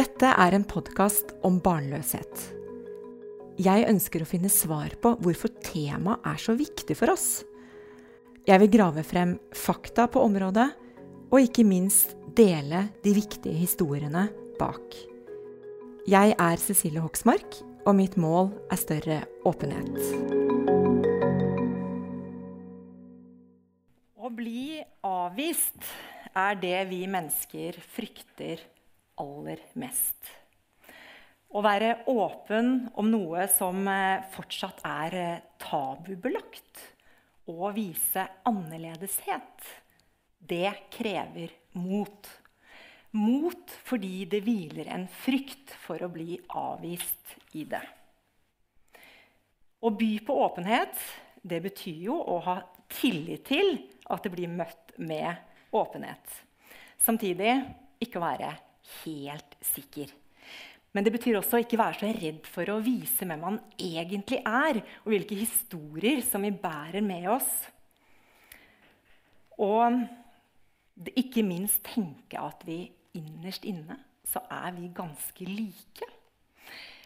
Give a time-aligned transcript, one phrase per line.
[0.00, 2.44] Dette er en podkast om barnløshet.
[3.60, 7.42] Jeg ønsker å finne svar på hvorfor temaet er så viktig for oss.
[8.48, 10.70] Jeg vil grave frem fakta på området,
[11.28, 14.24] og ikke minst dele de viktige historiene
[14.62, 14.96] bak.
[16.08, 20.00] Jeg er Cecilie Hoksmark, og mitt mål er større åpenhet.
[24.16, 25.92] Å bli avvist
[26.32, 28.70] er det vi mennesker frykter
[29.20, 30.30] aller mest.
[31.50, 36.84] Å være åpen om noe som eh, fortsatt er eh, tabubelagt,
[37.50, 39.64] og vise annerledeshet,
[40.38, 42.28] det krever mot.
[43.18, 47.82] Mot fordi det hviler en frykt for å bli avvist i det.
[49.80, 51.02] Å by på åpenhet
[51.42, 52.60] det betyr jo å ha
[52.92, 53.72] tillit til
[54.10, 55.34] at det blir møtt med
[55.74, 56.22] åpenhet.
[57.00, 57.56] Samtidig
[58.02, 58.52] ikke være
[59.02, 60.10] helt sikker.
[60.90, 64.40] Men det betyr også å ikke være så redd for å vise hvem man egentlig
[64.42, 67.50] er, og hvilke historier som vi bærer med oss.
[69.60, 70.00] Og
[71.14, 72.82] ikke minst tenke at vi
[73.16, 76.10] innerst inne så er vi ganske like.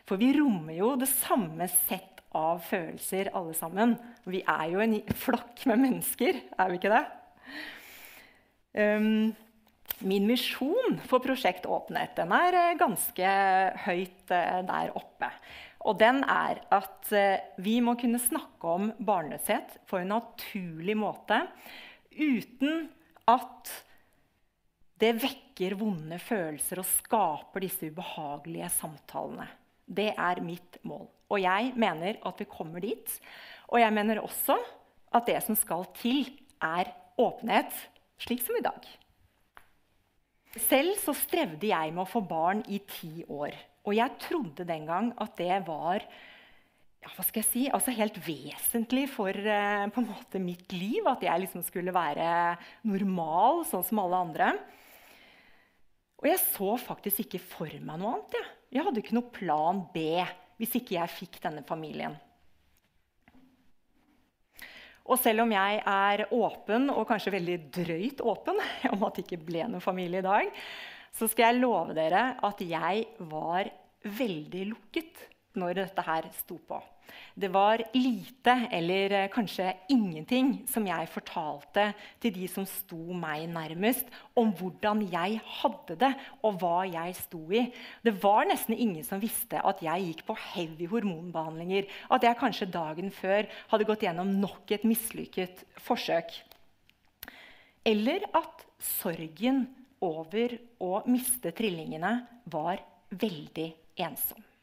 [0.05, 3.95] For vi rommer jo det samme sett av følelser, alle sammen.
[4.29, 7.05] Vi er jo en flokk med mennesker, er vi ikke det?
[8.75, 9.31] Um,
[10.05, 13.31] Min misjon for Prosjekt Åpenhet den er eh, ganske
[13.87, 15.31] høyt eh, der oppe.
[15.85, 21.41] Og den er at eh, vi må kunne snakke om barnløshet på en naturlig måte
[22.15, 22.89] uten
[23.31, 23.73] at
[25.01, 29.47] det vekker vonde følelser og skaper disse ubehagelige samtalene.
[29.85, 31.07] Det er mitt mål.
[31.33, 33.11] Og jeg mener at vi kommer dit.
[33.69, 34.57] Og jeg mener også
[35.15, 36.31] at det som skal til,
[36.62, 36.89] er
[37.21, 37.75] åpenhet,
[38.23, 38.87] slik som i dag.
[40.55, 43.56] Selv så strevde jeg med å få barn i ti år.
[43.84, 46.04] Og jeg trodde den gang at det var
[47.04, 51.04] ja, hva skal jeg si, altså helt vesentlig for en måte mitt liv.
[51.10, 52.54] At jeg liksom skulle være
[52.88, 54.53] normal, sånn som alle andre.
[56.22, 58.38] Og jeg så faktisk ikke for meg noe annet.
[58.38, 58.47] Ja.
[58.78, 60.06] jeg hadde ikke noe plan B
[60.56, 62.14] hvis ikke jeg fikk denne familien.
[65.04, 68.60] Og selv om jeg er åpen, og kanskje veldig drøyt åpen,
[68.94, 70.50] om at det ikke ble noen familie i dag,
[71.15, 73.70] så skal jeg love dere at jeg var
[74.04, 75.28] veldig lukket
[75.60, 76.81] når dette her sto på.
[77.34, 81.88] Det var lite, eller eh, kanskje ingenting, som jeg fortalte
[82.22, 84.06] til de som sto meg nærmest,
[84.38, 86.12] om hvordan jeg hadde det,
[86.47, 87.64] og hva jeg sto i.
[88.06, 91.91] Det var nesten ingen som visste at jeg gikk på heavy hormonbehandlinger.
[92.14, 96.38] At jeg kanskje dagen før hadde gått gjennom nok et mislykket forsøk.
[97.84, 99.66] Eller at sorgen
[100.04, 102.16] over å miste trillingene
[102.53, 102.78] var
[103.10, 103.70] veldig
[104.06, 104.53] ensom.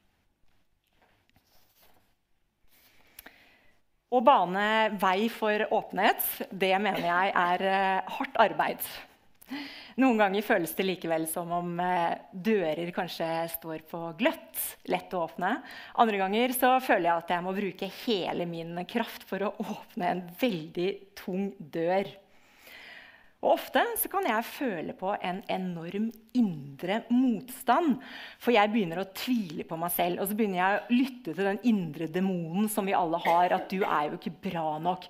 [4.12, 4.64] Å bane
[5.00, 8.90] vei for åpenhet, det mener jeg er uh, hardt arbeid.
[10.04, 14.60] Noen ganger føles det likevel som om uh, dører kanskje står på gløtt,
[14.92, 15.54] lett å åpne.
[16.04, 20.12] Andre ganger så føler jeg at jeg må bruke hele min kraft for å åpne
[20.12, 20.90] en veldig
[21.24, 22.12] tung dør.
[23.42, 23.82] Og Ofte
[24.12, 27.96] kan jeg føle på en enorm indre motstand.
[28.38, 31.50] For jeg begynner å tvile på meg selv og så begynner jeg å lytte til
[31.50, 33.58] den indre demonen som vi alle har.
[33.58, 35.08] At du er jo ikke bra nok.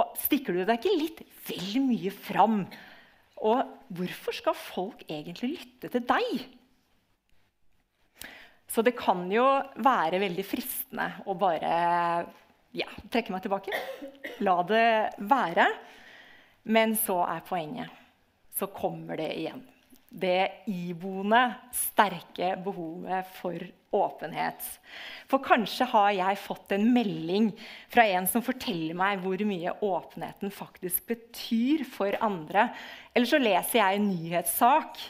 [0.00, 2.62] Og stikker du deg ikke litt vel mye fram?
[3.44, 3.60] Og
[3.92, 6.46] hvorfor skal folk egentlig lytte til deg?
[8.64, 9.44] Så det kan jo
[9.84, 11.74] være veldig fristende å bare
[12.74, 13.82] ja, trekke meg tilbake.
[14.42, 14.88] La det
[15.30, 15.68] være.
[16.64, 18.02] Men så er poenget.
[18.54, 19.62] Så kommer det igjen.
[20.14, 21.42] Det iboende,
[21.74, 23.58] sterke behovet for
[23.94, 24.62] åpenhet.
[25.30, 27.50] For kanskje har jeg fått en melding
[27.90, 32.68] fra en som forteller meg hvor mye åpenheten faktisk betyr for andre.
[33.10, 35.02] Eller så leser jeg en nyhetssak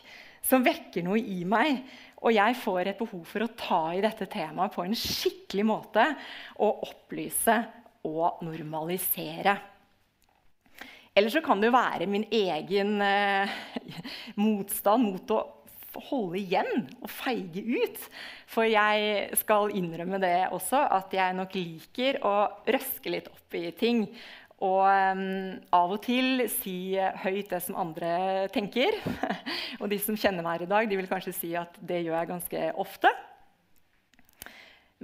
[0.44, 1.84] som vekker noe i meg.
[2.24, 6.08] Og jeg får et behov for å ta i dette temaet på en skikkelig måte
[6.64, 7.60] og opplyse
[8.08, 9.58] og normalisere.
[11.14, 13.50] Eller så kan det jo være min egen eh,
[14.40, 15.42] motstand mot å
[16.10, 18.00] holde igjen og feige ut.
[18.50, 22.34] For jeg skal innrømme det også, at jeg nok liker å
[22.66, 24.08] røske litt opp i ting.
[24.64, 28.96] Og um, av og til si høyt det som andre tenker.
[29.80, 32.18] og de som kjenner meg her i dag, de vil kanskje si at det gjør
[32.20, 33.12] jeg ganske ofte.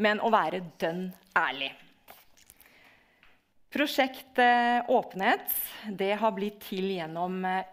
[0.01, 1.71] Men å være dønn ærlig.
[3.71, 4.39] Prosjekt
[4.91, 5.53] Åpenhet
[5.95, 7.69] det har blitt til gjennom eh,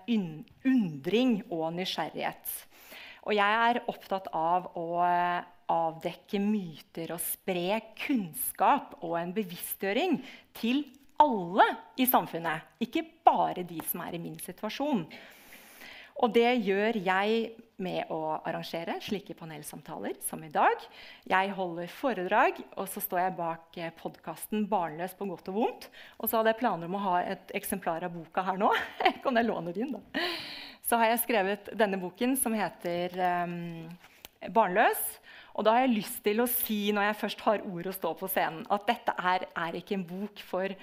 [0.70, 2.52] undring og nysgjerrighet.
[3.26, 5.02] Og jeg er opptatt av å
[5.68, 10.20] avdekke myter og spre kunnskap og en bevisstgjøring
[10.56, 10.86] til
[11.18, 11.66] alle
[11.98, 15.02] i samfunnet, ikke bare de som er i min situasjon.
[16.22, 17.50] Og det gjør jeg
[17.83, 20.81] med å arrangere slike panelsamtaler som i dag.
[21.29, 25.89] Jeg holder foredrag, og så står jeg bak podkasten 'Barnløs på godt og vondt'.
[26.18, 28.71] Og så hadde jeg planer om å ha et eksemplar av boka her nå.
[29.24, 30.25] kan jeg låne din, da?
[30.88, 33.13] Så har jeg skrevet denne boken som heter
[33.45, 33.89] um,
[34.41, 35.18] 'Barnløs'.
[35.57, 38.13] Og da har jeg lyst til å si når jeg først har ord å stå
[38.18, 40.74] på scenen, at dette er, er ikke en bok for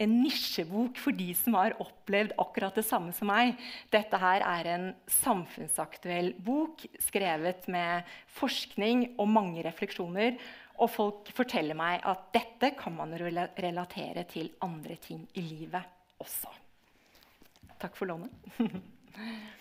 [0.00, 3.52] en nisjebok for de som har opplevd akkurat det samme som meg.
[3.92, 4.86] Dette her er en
[5.20, 8.08] samfunnsaktuell bok skrevet med
[8.38, 10.38] forskning og mange refleksjoner.
[10.80, 15.84] Og folk forteller meg at dette kan man relatere til andre ting i livet
[16.20, 16.52] også.
[17.80, 18.32] Takk for lånet.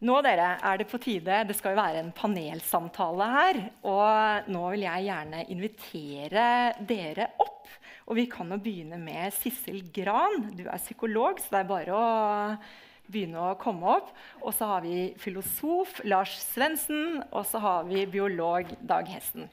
[0.00, 3.58] Nå dere, er det på tide Det skal jo være en panelsamtale her.
[3.84, 6.44] Og nå vil jeg gjerne invitere
[6.88, 7.68] dere opp
[8.10, 10.48] og vi kan jo begynne med Sissel Gran.
[10.58, 12.06] Du er psykolog, så det er bare å
[13.06, 14.10] begynne å komme opp.
[14.42, 19.46] Og så har vi filosof Lars Svendsen, og så har vi biolog Dag Hesten.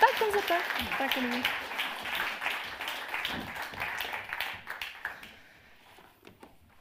[0.00, 0.58] Der kan du sitte.
[0.96, 1.40] Der kan du.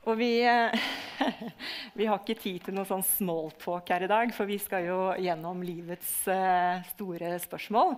[0.06, 0.88] Og vi eh,
[1.98, 5.00] vi har ikke tid til noe sånn smalltalk her i dag, for vi skal jo
[5.22, 7.96] gjennom livets uh, store spørsmål.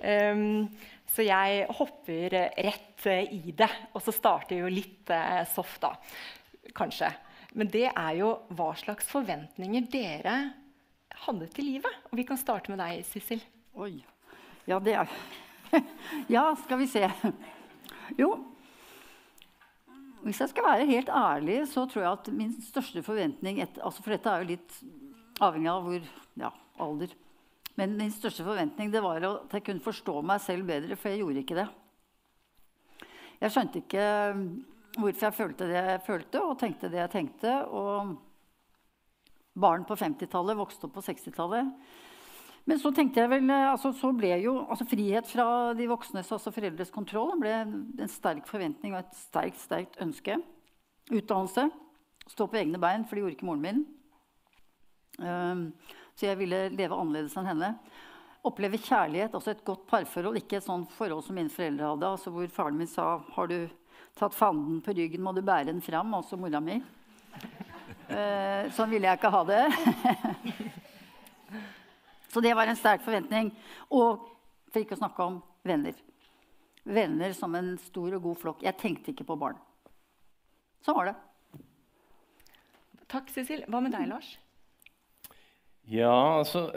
[0.00, 0.68] Um,
[1.10, 3.70] så jeg hopper rett uh, i det.
[3.94, 5.94] Og så starter jo litt uh, soft, da.
[6.76, 7.10] Kanskje.
[7.58, 10.36] Men det er jo hva slags forventninger dere
[11.26, 12.02] hadde til livet.
[12.10, 13.42] Og vi kan starte med deg, Sissel.
[13.80, 13.96] Oi.
[14.68, 15.10] Ja, det er
[16.34, 17.08] Ja, skal vi se.
[18.18, 18.34] Jo,
[20.24, 24.04] hvis jeg skal være helt ærlig, så tror jeg at min største forventning et, altså
[24.04, 24.78] For dette er jo litt
[25.40, 26.08] avhengig av hvor,
[26.42, 26.50] ja,
[26.80, 27.14] alder.
[27.78, 31.22] Men min største forventning det var at jeg kunne forstå meg selv bedre, for jeg
[31.22, 31.68] gjorde ikke det.
[33.40, 34.44] Jeg skjønte ikke um,
[34.98, 37.54] hvorfor jeg følte det jeg følte, og tenkte det jeg tenkte.
[37.72, 38.12] Og
[39.60, 41.72] barn på 50-tallet vokste opp på 60-tallet.
[42.68, 45.46] Men så tenkte jeg vel, eh, altså, så ble jo altså, frihet fra
[45.76, 50.36] de voksnes, altså foreldres kontroll, ble en sterk forventning og et sterkt, sterkt ønske.
[51.10, 51.70] Utdannelse.
[52.30, 53.80] Stå på egne bein, for det gjorde ikke moren min.
[55.18, 55.64] Um,
[56.14, 57.72] så jeg ville leve annerledes enn henne.
[58.46, 60.38] Oppleve kjærlighet, altså et godt parforhold.
[60.38, 63.58] Ikke et sånt forhold som mine foreldre hadde, altså hvor faren min sa har du
[64.18, 66.14] tatt fanden på ryggen, må du bære den fram.
[66.14, 66.78] Altså mora mi.
[68.10, 69.64] Uh, sånn ville jeg ikke ha det.
[72.30, 73.50] Så det var en sterk forventning.
[73.90, 74.22] Og
[74.70, 75.96] for ikke å snakke om venner.
[76.86, 78.62] Venner som en stor og god flokk.
[78.64, 79.58] Jeg tenkte ikke på barn.
[80.86, 81.16] Sånn var det.
[83.10, 83.64] Takk, Cecil.
[83.66, 84.36] Hva med deg, Lars?
[85.90, 86.68] Ja, altså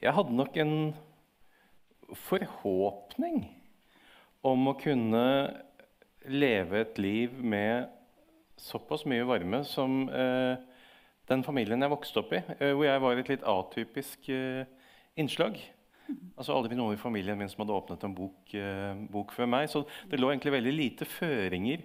[0.00, 0.74] Jeg hadde nok en
[2.26, 3.42] forhåpning
[4.44, 5.24] om å kunne
[6.28, 7.88] leve et liv med
[8.60, 10.60] såpass mye varme som eh,
[11.30, 14.64] den familien jeg vokste opp i, eh, hvor jeg var et litt atypisk uh,
[15.20, 15.58] innslag.
[16.34, 19.70] Altså Aldri noen i familien min som hadde åpnet en bok, uh, bok, før meg.
[19.70, 21.84] Så det lå egentlig veldig lite føringer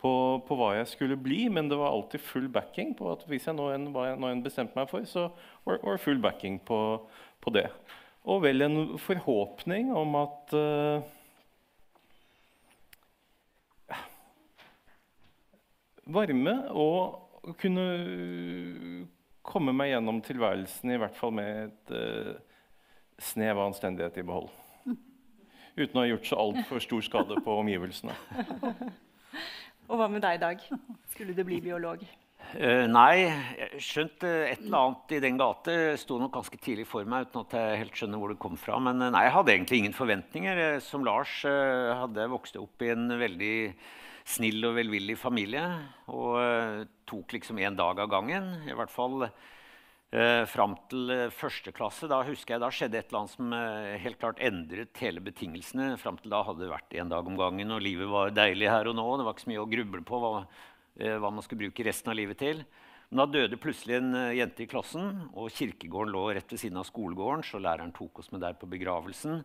[0.00, 0.12] på,
[0.46, 3.58] på, hva jeg skulle bli, men det var alltid full backing på at hvis jeg
[3.58, 5.28] nå en, nå en bestemte meg for, så
[5.66, 6.80] var det full backing på,
[7.44, 7.66] på, det.
[8.28, 11.14] Og vel en forhåpning om at uh,
[16.08, 17.84] Varme og å kunne
[19.48, 22.36] komme meg gjennom tilværelsen i hvert fall med et uh,
[23.18, 24.52] snev av anstendighet i behold.
[25.78, 28.14] Uten å ha gjort så altfor stor skade på omgivelsene.
[29.88, 30.64] Og hva med deg, Dag?
[31.08, 32.02] Skulle du bli biolog?
[32.48, 33.28] Uh, nei,
[33.82, 37.28] skjønt uh, et eller annet i den gate sto nok ganske tidlig for meg.
[37.28, 38.78] uten at jeg helt skjønner hvor det kom fra.
[38.82, 40.62] Men uh, nei, jeg hadde egentlig ingen forventninger.
[40.84, 43.56] Som Lars hadde jeg vokst opp i en veldig
[44.28, 45.64] snill og velvillig familie.
[46.12, 48.50] Og uh, tok liksom én dag av gangen.
[48.68, 52.10] I hvert fall uh, fram til uh, første klasse.
[52.10, 55.94] Da husker jeg da skjedde et eller annet som uh, helt klart endret hele betingelsene.
[56.00, 58.92] Fram til da hadde det vært én dag om gangen, og livet var deilig her
[58.92, 59.08] og nå.
[59.16, 60.34] Det var ikke så mye å gruble på hva,
[60.98, 62.64] hva man skulle bruke resten av livet til.
[63.08, 66.84] Men da døde plutselig en jente i klassen, og kirkegården lå rett ved siden av
[66.84, 69.38] skolegården, så læreren tok oss med der på begravelsen.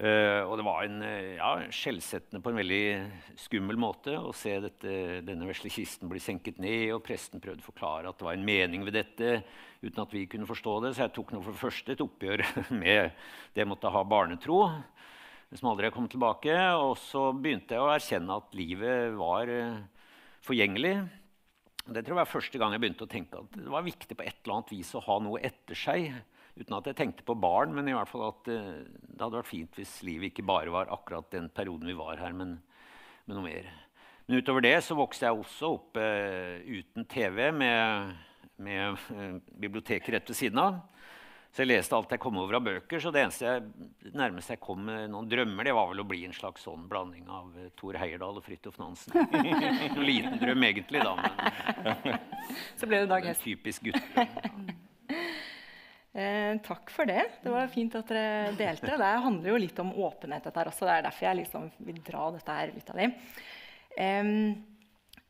[0.00, 2.84] Uh, og det var en uh, ja, skjellsettende på en veldig
[3.36, 4.92] skummel måte å se dette,
[5.26, 8.46] denne vesle kisten bli senket ned, og presten prøvde å forklare at det var en
[8.46, 9.42] mening ved dette,
[9.84, 10.94] uten at vi kunne forstå det.
[10.96, 12.46] Så jeg tok nå for det første et oppgjør
[12.82, 13.12] med
[13.52, 14.62] det jeg måtte ha barnetro.
[15.52, 16.56] som aldri har kommet tilbake.
[16.80, 19.84] Og så begynte jeg å erkjenne at livet var uh,
[20.48, 20.96] forgjengelig.
[21.90, 24.24] Det tror jeg var første gang jeg begynte å tenke at det var viktig på
[24.24, 26.08] et eller annet vis å ha noe etter seg.
[26.58, 29.50] Uten at jeg tenkte på barn, men i hvert fall at uh, det hadde vært
[29.50, 32.58] fint hvis livet ikke bare var akkurat den perioden vi var her, men,
[33.26, 33.70] men noe mer.
[34.26, 38.14] Men utover det så vokste jeg også opp uh, uten TV med,
[38.62, 40.80] med biblioteket rett ved siden av.
[41.50, 43.00] Så jeg leste alt jeg kom over av bøker.
[43.02, 46.22] Så det eneste jeg, nærmeste jeg kom med noen drømmer, det var vel å bli
[46.28, 49.18] en slags sånn blanding av uh, Thor Heyerdahl og Fridtjof Nansen.
[49.88, 51.16] en liten drøm egentlig, da.
[51.82, 52.20] Men,
[52.78, 53.42] Så ble det Dag Hest.
[53.46, 54.70] typisk guttedrøm.
[56.10, 57.22] Eh, takk for det.
[57.42, 58.96] Det var fint at dere delte.
[58.98, 60.42] Det handler jo litt om åpenhet.
[60.42, 60.88] dette her også.
[60.88, 63.14] Det er derfor jeg liksom vil dra dette her ut av dem.
[63.96, 64.24] Eh,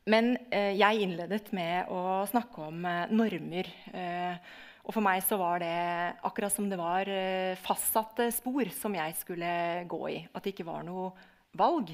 [0.09, 3.69] men eh, jeg innledet med å snakke om eh, normer.
[3.93, 4.35] Eh,
[4.81, 5.77] og for meg så var det
[6.25, 10.17] akkurat som det var eh, fastsatte spor som jeg skulle gå i.
[10.33, 11.11] At det ikke var noe
[11.57, 11.93] valg.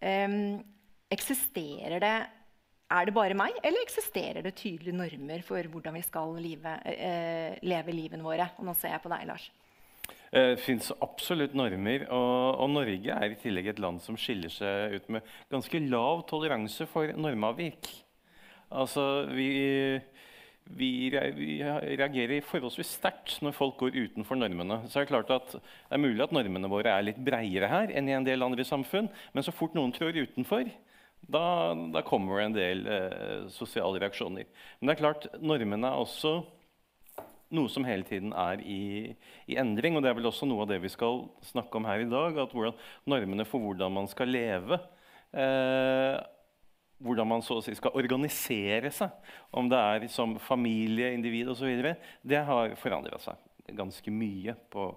[0.00, 2.16] Eksisterer det
[2.90, 7.58] er det bare meg, eller eksisterer det tydelige normer for hvordan vi skal live, eh,
[7.62, 8.50] leve livene våre?
[8.58, 9.50] Og nå ser jeg på deg, Lars.
[10.30, 12.06] Det eh, fins absolutt normer.
[12.10, 16.24] Og, og, Norge er i tillegg et land som skiller seg ut med ganske lav
[16.30, 17.90] toleranse for normavvik.
[18.70, 19.48] Altså, vi,
[20.78, 20.90] vi,
[21.34, 24.84] vi reagerer forholdsvis sterkt når folk går utenfor normene.
[24.86, 27.90] Så er Det klart at det er mulig at normene våre er litt breiere her
[27.90, 30.70] enn i en del andre samfunn, men så fort noen trår utenfor,
[31.20, 34.48] da, da kommer det en del eh, sosiale reaksjoner.
[34.78, 36.40] Men det er klart, normene er også
[37.54, 39.12] noe som hele tiden er i,
[39.46, 39.96] i, endring.
[39.96, 42.38] Og det er vel også noe av det vi skal snakke om her i dag.
[42.38, 42.76] at hvordan,
[43.10, 44.80] Normene for hvordan man skal leve.
[45.34, 46.18] Eh,
[47.00, 49.12] hvordan man så å si skal organisere seg,
[49.56, 53.38] om det er som familie, individ osv., det har forandra seg
[53.76, 54.90] ganske mye på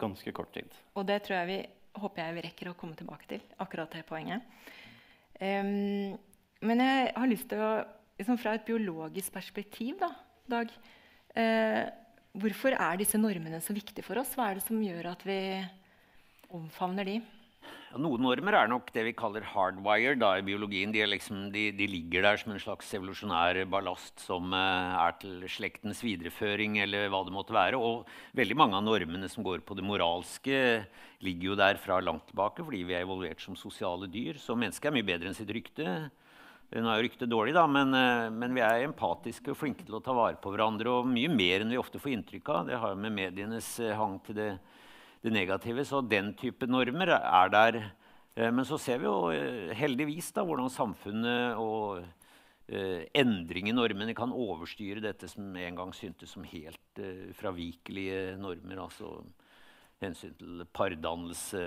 [0.00, 0.70] ganske kort tid.
[0.96, 1.58] Og det tror jeg vi,
[2.00, 3.42] håper jeg vi rekker å komme tilbake til.
[3.58, 4.46] akkurat det poenget.
[5.40, 6.18] Um,
[6.60, 7.72] men jeg har lyst til å
[8.20, 10.10] liksom Fra et biologisk perspektiv, da,
[10.52, 11.84] Dag uh,
[12.36, 14.34] Hvorfor er disse normene så viktige for oss?
[14.36, 15.40] Hva er det som gjør at vi
[16.54, 17.16] omfavner de?
[17.98, 20.92] Noen normer er nok det vi kaller hardwired da, i biologien.
[20.94, 25.42] De, liksom, de, de, ligger der som en slags evolusjonær ballast som uh, er til
[25.50, 26.78] slektens videreføring.
[26.84, 27.80] eller hva det måtte være.
[27.82, 28.06] Og
[28.38, 30.60] veldig mange av normene som går på det moralske,
[31.26, 34.38] ligger jo der fra langt tilbake fordi vi er evolvert som sosiale dyr.
[34.38, 35.96] Så mennesket er mye bedre enn sitt rykte.
[36.70, 39.98] Nå er jo ryktet dårlig, da, men, uh, men, vi er empatiske og flinke til
[39.98, 41.00] å ta vare på hverandre.
[41.00, 42.70] Og mye mer enn vi ofte får inntrykk av.
[42.70, 44.52] Det har jo med medienes uh, hang til det
[45.24, 45.84] det negative.
[45.84, 47.80] Så den type normer er der.
[48.36, 52.00] Eh, men så ser vi jo eh, heldigvis da, hvordan samfunnet og
[52.68, 58.38] eh, endring i normene kan overstyre dette som en gang syntes som helt eh, fravikelige
[58.40, 58.84] normer.
[58.86, 59.18] Altså
[60.00, 61.60] hensyn til pardannelse,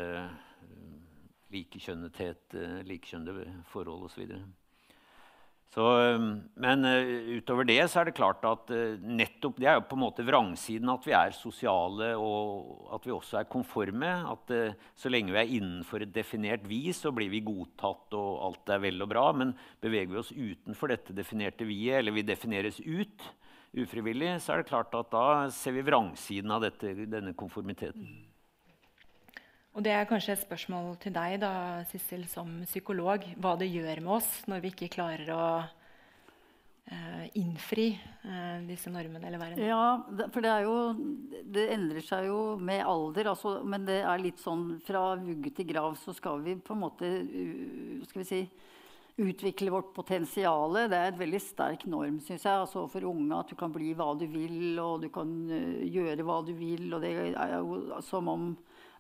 [1.54, 2.56] likekjønnethet,
[2.90, 4.32] likekjønnede forhold osv.
[5.74, 5.84] Så,
[6.62, 9.98] men uh, utover det så er det klart at uh, nettopp det er jo på
[9.98, 10.92] en måte vrangsiden.
[10.94, 14.12] At vi er sosiale og at vi også er konforme.
[14.30, 18.44] At uh, så lenge vi er innenfor et definert vis, så blir vi godtatt og
[18.50, 19.26] alt er vel og bra.
[19.34, 23.32] Men beveger vi oss utenfor dette definerte vi-et, eller vi defineres ut
[23.74, 28.33] ufrivillig, så er det klart at da ser vi vrangsiden av dette, denne konformiteten.
[29.74, 33.24] Og det er kanskje et spørsmål til deg, da, Sissel, som psykolog.
[33.42, 39.26] Hva det gjør med oss når vi ikke klarer å uh, innfri uh, disse normene
[39.32, 39.64] eller verden.
[39.66, 40.76] Ja, for det er jo
[41.56, 43.32] Det endrer seg jo med alder.
[43.32, 46.84] Altså, men det er litt sånn fra vugge til grav så skal vi på en
[46.84, 47.10] måte
[48.12, 48.44] skal vi si,
[49.26, 50.78] utvikle vårt potensial.
[50.86, 53.42] Det er et veldig sterk norm synes jeg, altså for unge.
[53.42, 56.92] At du kan bli hva du vil, og du kan gjøre hva du vil.
[56.94, 58.48] og Det er jo som om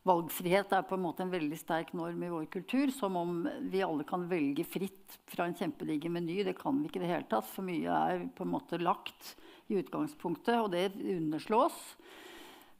[0.03, 2.91] Valgfrihet er på en måte en veldig sterk norm i vår kultur.
[2.91, 3.37] Som om
[3.71, 6.41] vi alle kan velge fritt fra en kjempediger meny.
[6.43, 7.47] Det kan vi ikke i det hele tatt.
[7.47, 9.35] For mye er på en måte lagt
[9.71, 11.79] i utgangspunktet, og det underslås.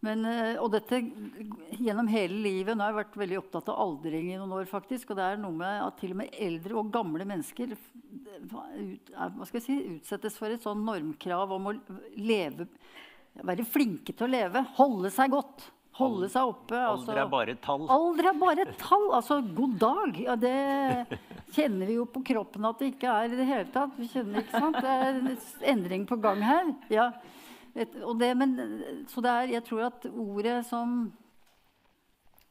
[0.04, 1.00] Men, eh, og dette
[1.80, 2.76] gjennom hele livet.
[2.76, 4.68] Nå har jeg vært veldig opptatt av aldring i noen år.
[4.68, 7.78] faktisk, og det er noe med at Til og med eldre og gamle mennesker
[9.54, 11.74] jeg si, utsettes for et sånn normkrav om å
[12.18, 12.68] leve,
[13.40, 14.66] være flinke til å leve.
[14.76, 15.70] Holde seg godt.
[15.94, 16.74] Holde seg oppe.
[16.74, 17.84] Altså, alder er bare tall.
[17.94, 19.08] Alder er bare tall.
[19.14, 20.20] Altså, god dag.
[20.24, 21.20] Ja, det
[21.54, 23.94] kjenner vi jo på kroppen at det ikke er i det hele tatt.
[24.00, 24.80] Vi kjenner, ikke sant?
[24.82, 25.34] Det er en
[25.76, 26.72] endring på gang her.
[26.94, 27.12] Ja.
[27.74, 28.56] Det, men,
[29.10, 31.08] så det er, jeg tror at ordet som,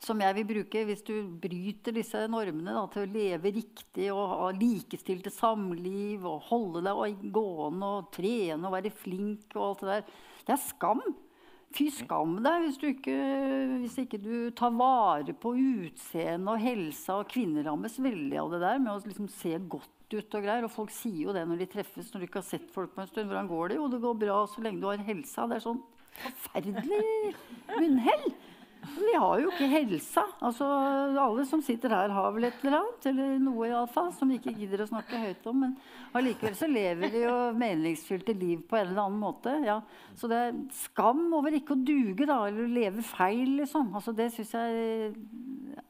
[0.03, 4.23] som jeg vil bruke hvis du bryter disse normene da, til å leve riktig og
[4.33, 9.93] ha likestilte samliv og holde deg gående og trene og være flink og alt det
[9.93, 11.05] der, det er skam.
[11.73, 13.17] Fy skam deg hvis, ikke,
[13.81, 17.21] hvis ikke du tar vare på utseende og helsa.
[17.23, 20.67] Og kvinner rammes veldig av det der med å liksom se godt ut og greier.
[20.69, 23.05] Og folk sier jo det når de treffes, når du ikke har sett folk på
[23.05, 23.31] en stund.
[23.31, 23.81] Hvordan går det?
[23.81, 25.49] Jo, det går bra så lenge du har helsa.
[25.49, 25.83] Det er sånn
[26.23, 27.05] forferdelig
[27.79, 28.27] munnhell.
[28.83, 30.25] Vi har jo ikke helsa.
[30.43, 30.67] Altså,
[31.23, 33.07] alle som sitter her, har vel et eller annet.
[33.13, 35.63] Eller noe iallfall, som de ikke gidder å snakke høyt om.
[35.65, 35.77] Men
[36.19, 39.55] allikevel så lever de jo meningsfylte liv på en eller annen måte.
[39.67, 39.79] Ja.
[40.19, 43.95] Så det er skam over ikke å duge, da, eller leve feil, liksom.
[43.95, 45.15] Altså, det syns jeg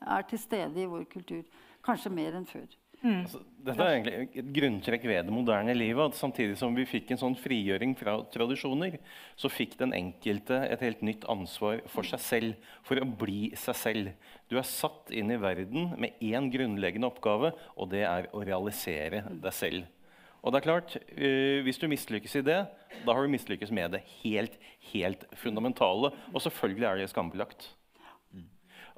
[0.02, 1.44] er til stede i vår kultur.
[1.82, 2.68] Kanskje mer enn før.
[3.02, 3.24] Mm.
[3.24, 6.12] Altså, dette er egentlig et grunntrekk ved det moderne livet.
[6.12, 8.98] at Samtidig som vi fikk en sånn frigjøring fra tradisjoner,
[9.38, 12.68] så fikk den enkelte et helt nytt ansvar for seg selv.
[12.86, 14.30] For å bli seg selv.
[14.50, 19.26] Du er satt inn i verden med én grunnleggende oppgave, og det er å realisere
[19.30, 19.90] deg selv.
[20.42, 22.62] Og det er klart, uh, Hvis du mislykkes i det,
[23.02, 24.58] da har du mislykkes med det helt,
[24.92, 26.10] helt fundamentale.
[26.34, 27.70] Og selvfølgelig er det skambelagt.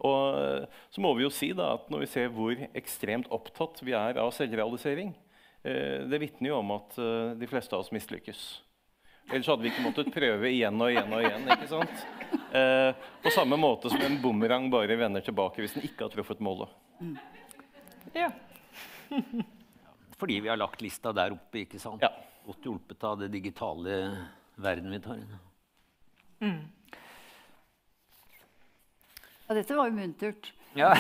[0.05, 3.95] Og så må vi jo si da, at Når vi ser hvor ekstremt opptatt vi
[3.97, 5.15] er av selvrealisering,
[5.65, 8.45] eh, det vitner jo om at eh, de fleste av oss mislykkes.
[9.33, 11.47] Ellers hadde vi ikke måttet prøve igjen og igjen og igjen.
[11.55, 12.03] ikke sant?
[12.55, 16.43] Eh, på samme måte som en bumerang bare vender tilbake hvis den ikke har truffet
[16.45, 16.75] målet.
[17.01, 17.17] Mm.
[18.15, 18.29] Ja.
[20.21, 21.65] Fordi vi har lagt lista der oppe.
[21.65, 22.05] ikke sant?
[22.05, 22.13] Ja.
[22.45, 23.97] Godt hjulpet av det digitale
[24.61, 25.35] verden vi tar inn.
[26.45, 26.61] Mm.
[29.45, 30.53] Ja, dette var jo muntert.
[30.75, 30.95] Ja.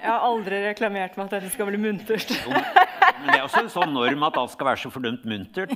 [0.00, 2.30] jeg har aldri reklamert med at dette skal bli muntert.
[2.48, 5.70] Men det er også en sånn norm at alt skal være så fordømt muntert.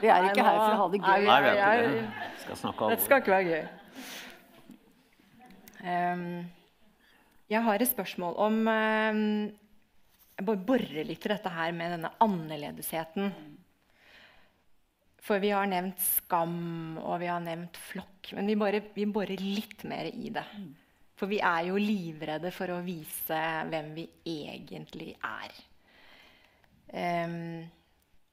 [0.00, 1.22] vi er ikke her for å ha det gøy.
[1.26, 2.04] Nei, vi er ikke det.
[2.44, 3.64] Skal snakke Dette skal ikke være gøy.
[5.80, 6.24] Um,
[7.48, 9.48] jeg har et spørsmål om um,
[10.36, 13.32] Jeg bare borer litt i dette her med denne annerledesheten.
[15.20, 18.32] For vi har nevnt skam, og vi har nevnt flokk.
[18.36, 20.46] Men vi, borer, vi borer litt mer i det.
[21.20, 25.58] For vi er jo livredde for å vise hvem vi egentlig er.
[26.90, 27.68] Um,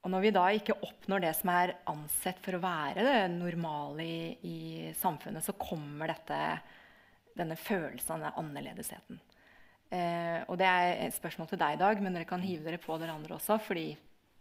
[0.06, 4.06] og når vi da ikke oppnår det som er ansett for å være det normale
[4.08, 4.58] i, i
[4.96, 6.40] samfunnet, så kommer dette,
[7.36, 9.20] denne følelsen av den annerledesheten.
[9.92, 12.80] Uh, og det er et spørsmål til deg i dag, men dere kan hive dere
[12.80, 13.60] på dere andre også.
[13.68, 13.90] fordi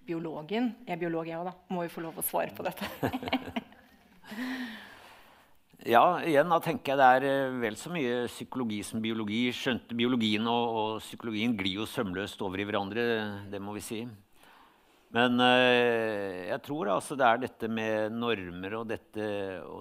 [0.07, 1.55] biologen Jeg er biolog, jeg òg, da.
[1.75, 2.87] Må jo få lov å svare på dette.
[5.95, 9.43] ja, igjen da tenker jeg det er eh, vel så mye psykologi som biologi.
[9.57, 13.03] Skjønte biologien og, og psykologien glir jo sømløst over i hverandre.
[13.51, 14.05] Det må vi si.
[15.17, 19.29] Men øh, jeg tror altså det er dette med normer og dette
[19.65, 19.81] å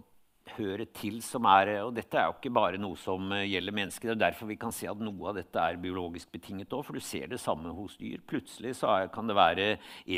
[0.54, 4.12] høre til som er Og dette er jo ikke bare noe som eh, gjelder mennesker.
[4.12, 6.86] Det er derfor vi kan se at noe av dette er biologisk betinget òg.
[6.86, 8.22] For du ser det samme hos dyr.
[8.28, 9.68] Plutselig er, kan det være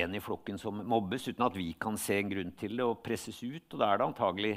[0.02, 3.02] en i flokken som mobbes uten at vi kan se en grunn til det, og
[3.06, 3.66] presses ut.
[3.72, 4.54] Og da er det antagelig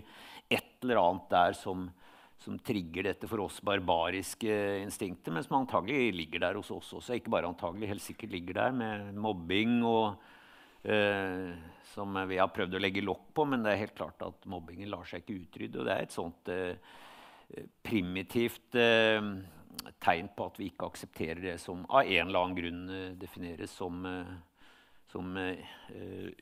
[0.51, 1.87] et eller annet der som,
[2.43, 7.15] som trigger dette for oss barbariske instinkter, men som antagelig ligger der hos oss også.
[7.17, 10.19] Ikke bare antagelig, helt sikkert ligger der med mobbing og
[10.85, 11.53] øh,
[11.91, 14.91] som vi har prøvd å legge lokk på, men det er helt klart at mobbingen
[14.93, 15.81] lar seg ikke utrydde.
[15.81, 16.93] Og det er et sånt eh,
[17.87, 19.21] primitivt eh,
[20.03, 23.75] tegn på at vi ikke aksepterer det som av en eller annen grunn eh, defineres
[23.75, 24.37] som, eh,
[25.11, 25.65] som eh,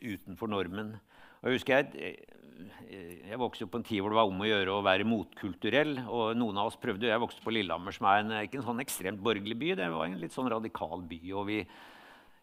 [0.03, 0.97] utenfor normen.
[1.39, 2.15] Og jeg husker jeg,
[2.91, 5.09] eh, jeg vokste opp på en tid hvor det var om å gjøre å være
[5.09, 5.99] motkulturell.
[6.07, 8.85] og noen av oss prøvde, Jeg vokste på Lillehammer, som er en, ikke en sånn
[8.85, 9.75] ekstremt borgerlig by.
[9.79, 11.23] Det var en litt sånn radikal by.
[11.33, 11.67] og vi,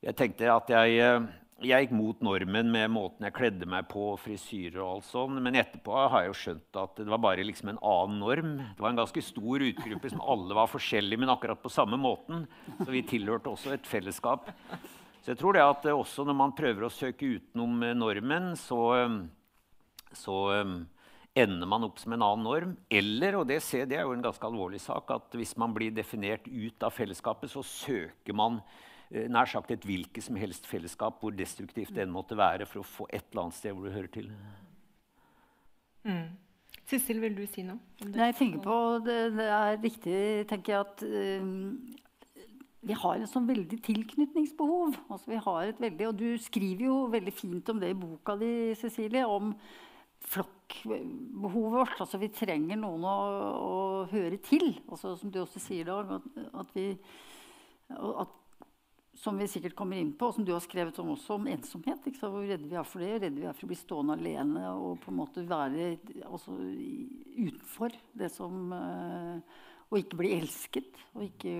[0.01, 1.27] Jeg tenkte at jeg
[1.63, 5.37] jeg gikk mot normen med måten jeg kledde meg på, frisyrer og alt sånn.
[5.43, 8.49] Men etterpå har jeg jo skjønt at det var bare liksom en annen norm.
[8.75, 12.43] Det var en ganske stor utgruppe som alle var forskjellige, men akkurat på samme måten.
[12.81, 14.49] Så vi tilhørte også et fellesskap.
[15.23, 18.81] Så jeg tror det at også når man prøver å søke utenom eh, normen, så,
[18.99, 19.15] eh,
[20.13, 20.75] så um,
[21.39, 22.75] ender man opp som en annen norm.
[22.91, 26.45] Eller, og det, det er jo en ganske alvorlig sak, at hvis man blir definert
[26.51, 31.35] ut av fellesskapet, så søker man Eh, nær sagt et hvilket som helst fellesskap, hvor
[31.35, 34.11] destruktivt det enn måtte være, for å få et eller annet sted hvor du hører
[34.13, 34.31] til.
[36.05, 36.33] Mm.
[36.85, 37.81] Sissel, vil du si noe?
[38.05, 40.17] Nei, jeg tenker på, det, det er riktig
[40.49, 42.03] tenker jeg, at uh,
[42.85, 44.99] vi har et sånn veldig tilknytningsbehov.
[45.09, 48.37] Altså, vi har et veldig, og Du skriver jo veldig fint om det i boka
[48.37, 49.25] di, Cecilie.
[49.25, 49.55] om
[50.25, 51.99] flokkbehovet vårt.
[52.01, 53.17] Altså, vi trenger noen å,
[53.57, 53.75] å
[54.11, 54.75] høre til.
[54.85, 56.13] Altså, som du også sier, Dag.
[56.19, 56.91] At, at, vi,
[57.89, 58.37] at
[59.15, 62.07] som vi sikkert kommer inn på, og som du har skrevet om også, om ensomhet.
[62.19, 63.13] Hvor redde vi er for det?
[63.23, 65.93] Redde vi er for å bli stående alene og på en måte være
[66.25, 70.99] utenfor det som uh, Og ikke bli elsket.
[71.13, 71.53] Og ikke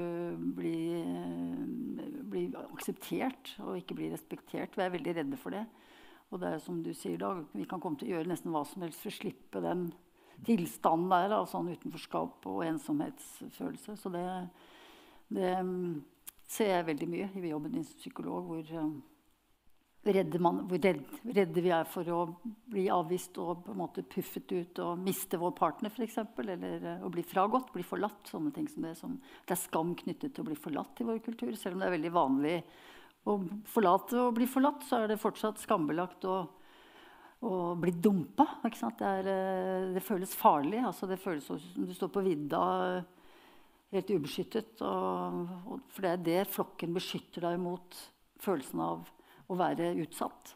[0.58, 4.76] bli, uh, bli, akseptert og ikke bli respektert.
[4.76, 5.64] Vi er veldig redde for det.
[6.34, 8.66] Og det er som du sier da, vi kan komme til å gjøre nesten hva
[8.68, 9.88] som helst for å slippe den
[10.44, 13.96] tilstanden der av sånn utenforskap og ensomhetsfølelse.
[14.02, 14.26] Så det,
[15.32, 15.54] det
[16.48, 18.48] ser jeg veldig mye i jobben din som psykolog.
[18.52, 18.72] hvor...
[18.80, 18.96] Um,
[20.06, 22.20] redde man, hvor redde, redde, vi er for å
[22.70, 26.20] bli avvist og på en måte puffet ut og miste vår partner f.eks.
[26.44, 28.30] Eller uh, å bli fragått, bli forlatt.
[28.30, 31.24] sånne ting som det, som, det er skam knyttet til å bli forlatt i vår
[31.26, 31.56] kultur.
[31.58, 32.60] Selv om det er veldig vanlig
[33.26, 33.40] å
[33.72, 36.38] forlate og bli forlatt, så er det fortsatt skambelagt å,
[37.42, 38.46] å bli dumpa.
[38.62, 40.84] Det, er, uh, det, føles farlig.
[40.86, 42.62] Altså, det føles som du står på vidda
[43.96, 44.84] helt ubeskyttet.
[44.86, 48.04] Og, og, for det er det flokken beskytter deg mot
[48.44, 49.10] følelsen av
[49.50, 50.56] å være utsatt.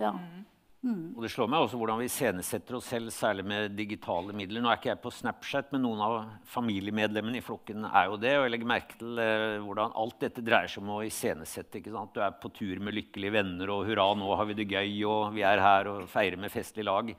[0.00, 0.12] Ja.
[0.12, 0.44] Mm.
[0.86, 1.16] Mm.
[1.16, 4.62] Og Det slår meg også hvordan vi iscenesetter oss selv, særlig med digitale midler.
[4.62, 6.16] Nå er ikke jeg på Snapchat, men noen av
[6.52, 8.34] familiemedlemmene i flokken er jo det.
[8.36, 11.82] Og jeg legger merke til eh, hvordan alt dette dreier seg om å iscenesette.
[11.82, 15.34] Du er på tur med lykkelige venner, og hurra, nå har vi det gøy, og
[15.34, 17.10] vi er her og feirer med festlig lag.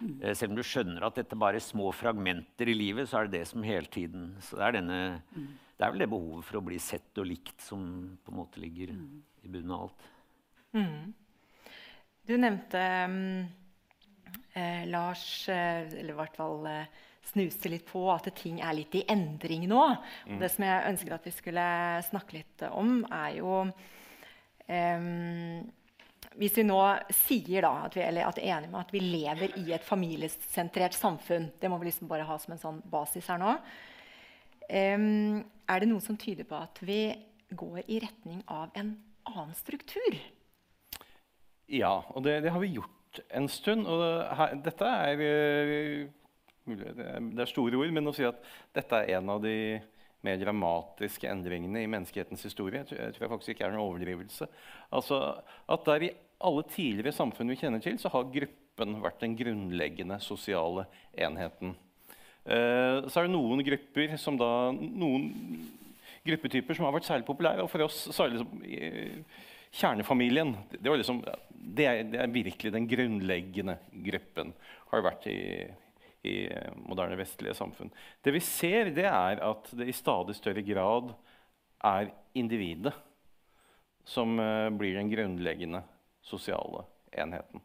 [0.00, 0.22] Mm.
[0.22, 3.28] Eh, selv om du skjønner at dette bare er små fragmenter i livet, så er
[3.28, 4.98] det det som hele tiden Så det er, denne,
[5.32, 5.46] mm.
[5.78, 7.86] det er vel det behovet for å bli sett og likt som
[8.24, 9.14] på en måte ligger mm.
[9.46, 10.10] i bunnen av alt.
[10.76, 11.14] Mm.
[12.26, 13.46] Du nevnte um,
[14.52, 18.94] eh, Lars, eh, eller i hvert fall eh, snuste litt på at ting er litt
[18.98, 19.84] i endring nå.
[20.26, 20.40] Mm.
[20.42, 21.66] Det som jeg ønsker at vi skulle
[22.10, 23.72] snakke litt om, er jo um,
[26.36, 26.78] Hvis vi nå
[27.16, 31.70] sier at vi, at er enige med at vi lever i et familiesentrert samfunn Det
[31.72, 33.54] må vi liksom bare ha som en sånn basis her nå.
[34.66, 37.14] Um, er det noe som tyder på at vi
[37.54, 38.96] går i retning av en
[39.30, 40.18] annen struktur?
[41.70, 43.86] Ja, og det, det, har vi gjort en stund.
[43.90, 44.02] Og
[44.38, 45.22] her, dette er,
[46.66, 48.42] mulig, det er store ord, men å si at
[48.76, 49.56] dette er en av de
[50.26, 54.48] mer dramatiske endringene i menneskehetens historie, jeg tror, jeg tror faktisk ikke er noen overdrivelse.
[54.96, 55.20] Altså,
[55.70, 56.12] at der I
[56.44, 61.74] alle tidligere samfunn vi kjenner til, så har gruppen vært den grunnleggende sosiale enheten.
[62.44, 65.30] Eh, så er det noen grupper som da, noen
[66.26, 67.64] gruppetyper som har vært særlig populære.
[67.64, 69.24] Og for oss det liksom,
[69.76, 74.52] kjernefamilien det, liksom, det, er, det, er, virkelig den grunnleggende gruppen.
[74.92, 75.40] Har vært i,
[76.28, 76.36] i
[76.84, 77.90] moderne vestlige samfunn.
[78.22, 81.16] Det vi ser, det er at det i stadig større grad
[81.86, 82.94] er individet
[84.06, 84.38] som
[84.78, 85.80] blir den grunnleggende
[86.26, 86.84] sosiale
[87.16, 87.62] enheten.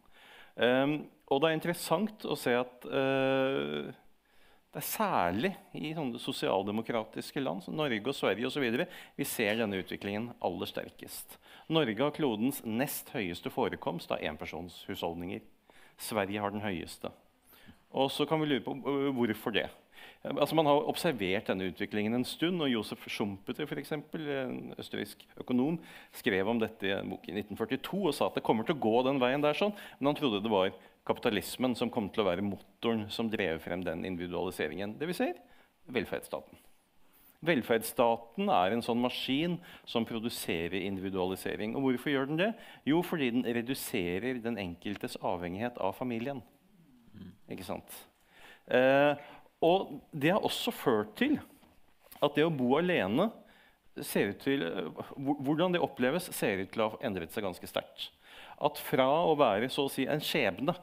[0.56, 0.95] Um,
[1.32, 3.91] og det er interessant å se at uh,
[4.71, 8.88] det er særlig i sånne sosialdemokratiske land som Norge og Sverige videre,
[9.19, 11.36] vi ser denne utviklingen aller sterkest.
[11.67, 15.43] Norge har klodens nest høyeste forekomst av enpersonshusholdninger.
[16.00, 17.12] Sverige har den høyeste.
[17.91, 18.78] Og så kan vi lure på
[19.17, 19.67] hvorfor det.
[20.21, 22.62] Altså man har observert denne utviklingen en stund.
[22.62, 25.79] og Josef Schumpeter, for eksempel, en østerriksk økonom,
[26.13, 28.84] skrev om dette i en bok i 1942 og sa at det kommer til å
[28.84, 30.75] gå den veien der, sånn, men han trodde det var
[31.10, 34.93] kapitalismen som kom til å være motoren som drev frem den individualiseringen.
[34.99, 35.41] Det vi ser,
[35.89, 36.62] velferdsstaten.
[37.41, 39.57] Velferdsstaten er en sånn maskin
[39.89, 41.73] som produserer individualisering.
[41.73, 42.51] Og hvorfor gjør den det?
[42.86, 46.43] Jo, fordi den reduserer den enkeltes avhengighet av familien.
[47.49, 47.89] Ikke sant?
[48.69, 49.17] Eh,
[49.62, 51.38] og det har også ført til
[52.21, 53.30] at det å bo alene
[54.02, 54.63] ser ut til,
[55.17, 58.10] Hvordan det oppleves, ser ut til å ha endret seg ganske sterkt.
[58.62, 60.76] At fra å være så å si en skjebne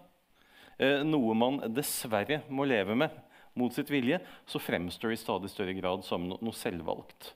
[0.79, 3.15] Eh, noe man dessverre må leve med
[3.59, 7.33] mot sitt vilje, så fremstår det i stadig større grad som noe selvvalgt.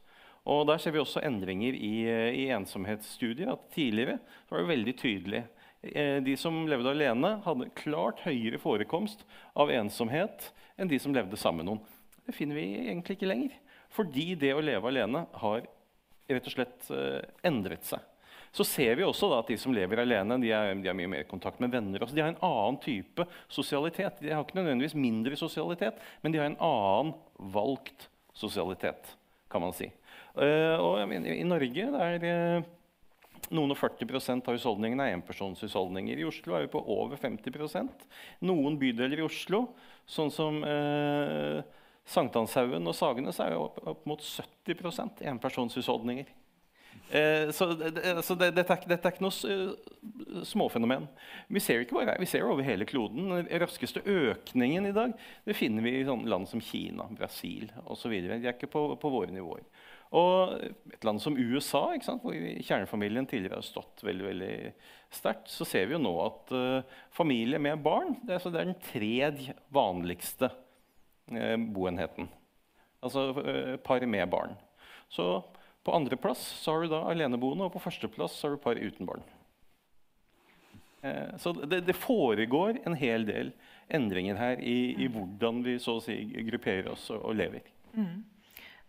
[0.46, 3.52] Og Der ser vi også endringer i, eh, i ensomhetsstudier.
[3.52, 5.44] at Tidligere var det veldig tydelig.
[5.82, 9.24] Eh, de som levde alene, hadde klart høyere forekomst
[9.56, 12.00] av ensomhet enn de som levde sammen med noen.
[12.26, 13.58] Det finner vi egentlig ikke lenger.
[13.92, 15.66] Fordi det å leve alene har
[16.32, 16.88] rett og slett
[17.44, 18.00] endret seg.
[18.52, 21.24] Så ser vi også at de som lever alene, de, er, de har mye mer
[21.28, 22.02] kontakt med venner.
[22.04, 22.14] Også.
[22.16, 24.20] de har en annen type sosialitet.
[24.20, 27.14] De har ikke nødvendigvis mindre sosialitet, men de har en annen
[27.54, 29.14] valgt sosialitet,
[29.52, 29.88] kan man si.
[30.36, 32.68] Uh, og I Norge der uh,
[33.52, 36.18] noen og 40% av husholdningene er enpersonshusholdninger.
[36.18, 38.06] I Oslo er vi på over 50%
[38.48, 39.66] Noen bydeler i Oslo,
[40.08, 41.62] sånn som eh,
[42.08, 46.32] Sankthanshaugen og Sagene, så er vi opp, opp mot 70% enpersonshusholdninger.
[47.12, 47.76] Eh, så,
[48.22, 51.04] så det, dette, er, dette, er, ikke noe uh, småfenomen.
[51.52, 53.28] Vi ser ikke bare vi ser over hele kloden.
[53.34, 55.12] Den raskeste økningen i dag
[55.44, 58.14] det finner vi i land som Kina, Brasil osv.
[58.16, 59.66] De er ikke på, på, våre nivåer.
[60.12, 60.58] Og
[60.92, 61.86] et land som USA,
[62.20, 64.56] hvor kjernefamilien tidligere har stått veldig veldig
[65.12, 68.70] sterkt, så ser vi jo nå at uh, familie med barn det er, det er,
[68.72, 70.50] den tredje vanligste
[71.32, 72.28] uh, boenheten.
[73.00, 74.52] Altså uh, par med barn.
[75.12, 75.26] Så
[75.82, 79.24] på andreplass har du da aleneboende, og på førsteplass har du par uten barn.
[81.42, 83.48] Så det, det, foregår en hel del
[83.90, 86.14] endringer her i, i hvordan vi si
[86.46, 87.64] grupperer oss og, og lever.
[87.90, 88.20] Mm.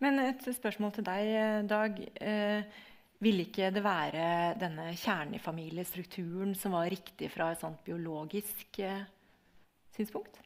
[0.04, 1.30] Men et spørsmål til deg,
[1.70, 2.00] Dag.
[2.20, 2.82] Eh,
[3.24, 4.24] ville ikke det være
[4.60, 9.06] denne kjernefamiliestrukturen som var riktig fra et sånt biologisk eh,
[9.96, 10.42] synspunkt?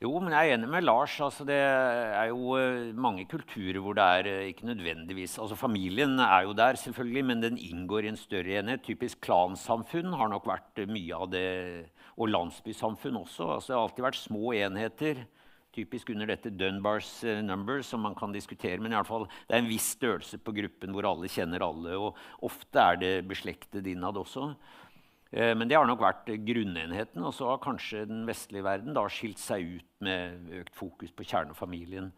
[0.00, 1.16] Jo, men jeg er enig med Lars.
[1.20, 6.14] Altså, det er jo uh, mange kulturer hvor det er uh, ikke nødvendigvis altså Familien
[6.24, 8.86] er jo der, selvfølgelig, men den inngår i en større enhet.
[8.86, 11.44] Typisk klansamfunn har nok vært mye av det.
[12.16, 13.50] Og landsbysamfunn også.
[13.58, 15.22] Altså, det har alltid vært små enheter.
[15.74, 18.80] Typisk under dette Dunbars number, som man kan diskutere.
[18.82, 21.94] Men i alle fall, det er en viss størrelse på gruppen hvor alle kjenner alle.
[21.94, 24.48] Og ofte er det beslektet innad også.
[25.30, 27.22] Eh, men det har nok vært grunnenheten.
[27.22, 31.26] Og så har kanskje den vestlige verden da skilt seg ut med økt fokus på
[31.26, 32.10] kjernefamilien.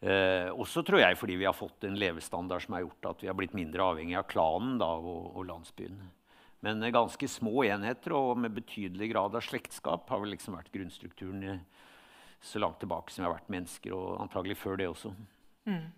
[0.00, 3.28] Eh, også tror jeg fordi vi har fått en levestandard som har gjort at vi
[3.28, 5.98] har blitt mindre avhengig av klanen da, og, og, landsbyen.
[6.64, 10.72] Men eh, ganske små enheter og med betydelig grad av slektskap har vel liksom vært
[10.72, 11.44] grunnstrukturen
[12.40, 15.12] så langt tilbake som vi har vært mennesker, og antagelig før det også.
[15.68, 15.90] Mm.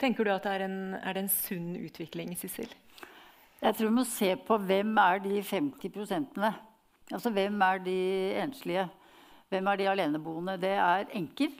[0.00, 2.70] Tenker du at det er en, er det en sunn utvikling, Sissel?
[3.60, 6.54] Jeg tror vi må se på hvem er de 50 prosentene.
[7.10, 7.98] Altså hvem er de
[8.40, 8.86] enslige?
[9.50, 10.56] Hvem er de aleneboende?
[10.62, 11.52] Det er enker.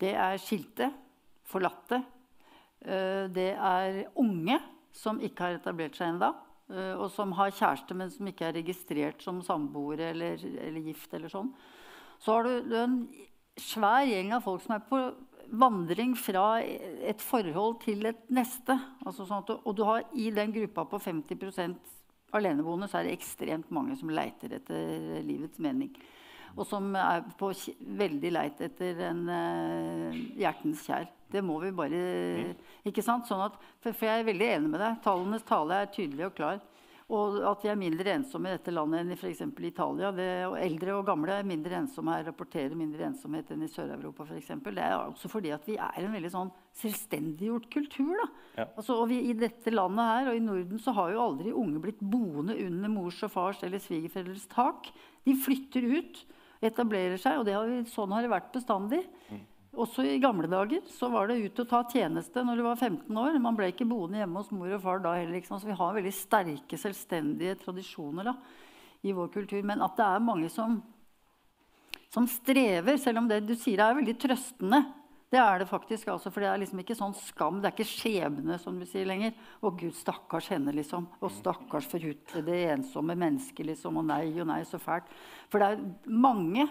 [0.00, 0.92] Det er skilte.
[1.46, 2.02] Forlatte.
[2.84, 4.60] Eh, det er unge
[4.94, 6.30] som ikke har etablert seg ennå.
[6.70, 11.12] Eh, og som har kjæreste, men som ikke er registrert som samboere eller, eller, gift.
[11.14, 11.50] eller sånn.
[12.22, 12.98] Så har du, du en
[13.60, 15.00] svær gjeng av folk som er på
[15.46, 18.76] vandring fra et forhold til et neste.
[19.06, 21.94] Altså sånn du, og du har i den gruppa på 50%
[22.36, 25.92] aleneboende, så er det ekstremt mange som leiter etter livets mening.
[26.56, 27.50] Og som er på
[28.00, 31.08] veldig leit etter en uh, hjertens kjær.
[31.32, 32.00] Det må vi bare
[32.86, 33.26] ikke sant?
[33.28, 35.00] Sånn at, for, for jeg er veldig enig med deg.
[35.04, 36.62] Tallenes tale er tydelig og klar.
[37.06, 39.44] Og at vi er mindre ensomme i dette landet enn i f.eks.
[39.62, 40.08] Italia.
[40.14, 44.26] Det, og eldre og gamle er mindre ensomme her, rapporterer mindre ensomhet enn i Sør-Europa.
[44.26, 44.50] f.eks.
[44.66, 48.24] det er også fordi at vi er en veldig sånn selvstendiggjort kultur.
[48.56, 48.66] Ja.
[48.66, 51.84] Altså, og vi, I dette landet her og i Norden så har jo aldri unge
[51.84, 54.90] blitt boende under mors og fars eller svigerforeldres tak.
[55.22, 56.24] De flytter ut,
[56.66, 59.04] etablerer seg, og har vi, sånn har det vært bestandig.
[59.30, 59.46] Mm.
[59.76, 63.18] Også i gamle dager så var det ut og ta tjeneste når du var 15
[63.20, 63.36] år.
[63.44, 65.42] Man ble ikke boende hjemme hos mor og far da heller.
[65.44, 68.36] Så vi har veldig sterke, selvstendige tradisjoner da,
[69.04, 69.60] i vår kultur.
[69.68, 70.78] Men at det er mange som,
[72.14, 74.80] som strever, selv om det du sier er veldig trøstende.
[75.28, 76.08] Det er det faktisk.
[76.08, 77.60] Altså, for det er liksom ikke sånn skam.
[77.60, 79.36] Det er ikke skjebne, som du sier lenger.
[79.60, 81.10] Å, Gud, stakkars henne, liksom.
[81.20, 84.00] Å, stakkars forhutlede, ensomme menneske, liksom.
[84.00, 85.10] Å nei, og nei, så fælt.
[85.52, 86.68] For det er mange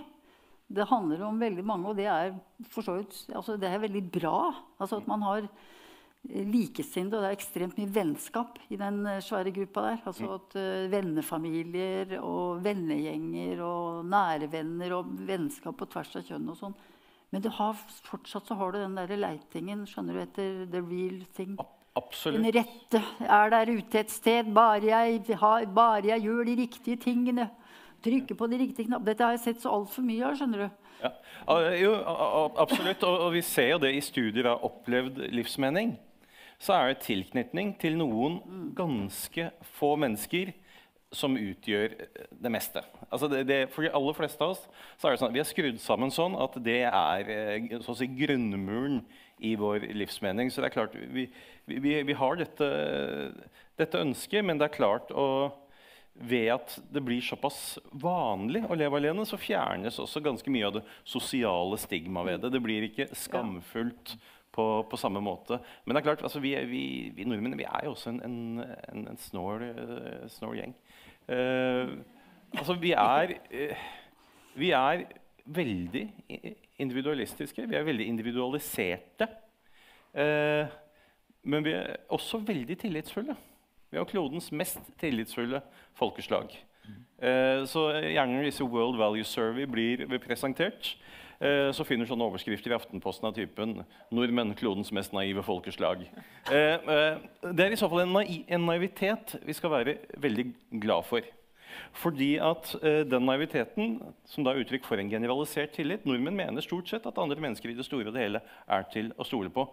[0.68, 2.34] det handler om veldig mange, og det er,
[3.36, 4.38] altså det er veldig bra.
[4.82, 5.48] Altså at man har
[6.26, 10.02] likesinnede, og det er ekstremt mye vennskap i den eh, svære gruppa der.
[10.10, 16.50] Altså at uh, Vennefamilier og vennegjenger og nære venner og vennskap på tvers av kjønn
[16.50, 16.76] og sånn.
[17.34, 21.58] Men har, fortsatt så har du den der leitingen skjønner du, etter the real thing.
[21.96, 22.42] Absolutt.
[22.42, 24.50] Den rette er der ute et sted.
[24.56, 27.50] Bare jeg, har, bare jeg gjør de riktige tingene
[28.06, 29.10] trykke på de riktige knappene.
[29.12, 30.38] Dette har jeg sett så altfor mye av.
[30.40, 30.82] skjønner du.
[31.04, 31.12] Ja.
[31.82, 31.94] Jo,
[32.62, 33.04] absolutt.
[33.04, 35.96] Og, vi ser jo det i studier av opplevd livsmening.
[36.62, 38.40] Så er det tilknytning til noen
[38.78, 40.54] ganske få mennesker
[41.16, 41.94] som utgjør
[42.32, 42.82] det meste.
[43.08, 44.64] Altså det, det, for de aller fleste av oss
[44.98, 47.94] så er det sånn at vi er skrudd sammen sånn at det er eh, så
[47.94, 49.02] å si, grunnmuren
[49.44, 50.52] i vår livsmening.
[50.52, 51.28] Så det er klart, vi,
[51.68, 52.68] vi, vi har dette,
[53.80, 55.28] dette ønsket, men det er klart å
[56.16, 60.78] ved at det blir såpass vanlig å leve alene, så fjernes også ganske mye av
[60.78, 62.52] det sosiale stigmaet ved det.
[62.56, 64.16] Det blir ikke skamfullt
[64.56, 65.60] på, på samme måte.
[65.84, 66.84] Men det er klart, altså, vi, vi,
[67.16, 70.76] vi, nordmenn vi er jo også en, en, en, en snål, uh, snål gjeng.
[71.28, 71.98] Uh,
[72.56, 73.90] altså, vi er, uh,
[74.56, 75.04] vi er
[75.46, 76.06] veldig
[76.80, 77.68] individualistiske.
[77.68, 79.28] Vi er veldig individualiserte.
[81.44, 83.36] men vi er også veldig tillitsfulle.
[83.96, 85.62] Vi har klodens mest tillitsfulle
[85.96, 86.52] folkeslag.
[87.24, 90.90] Eh, så gjerne disse World Value Survey blir presentert,
[91.40, 96.04] eh, så finner sånne overskrifter i Aftenposten av typen 'Nordmenn klodens mest naive folkeslag'.
[96.52, 97.22] Eh,
[97.54, 100.46] det er i så fall en, naiv, en, naivitet vi skal være veldig
[100.82, 101.22] glad for.
[101.94, 106.90] Fordi at den naiviteten, som da er uttrykk for en generalisert tillit Nordmenn mener stort
[106.90, 109.70] sett at andre mennesker i det store og det hele er til å stole på.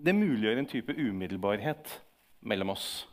[0.00, 2.00] Det muliggjør en type umiddelbarhet
[2.40, 3.06] mellom oss.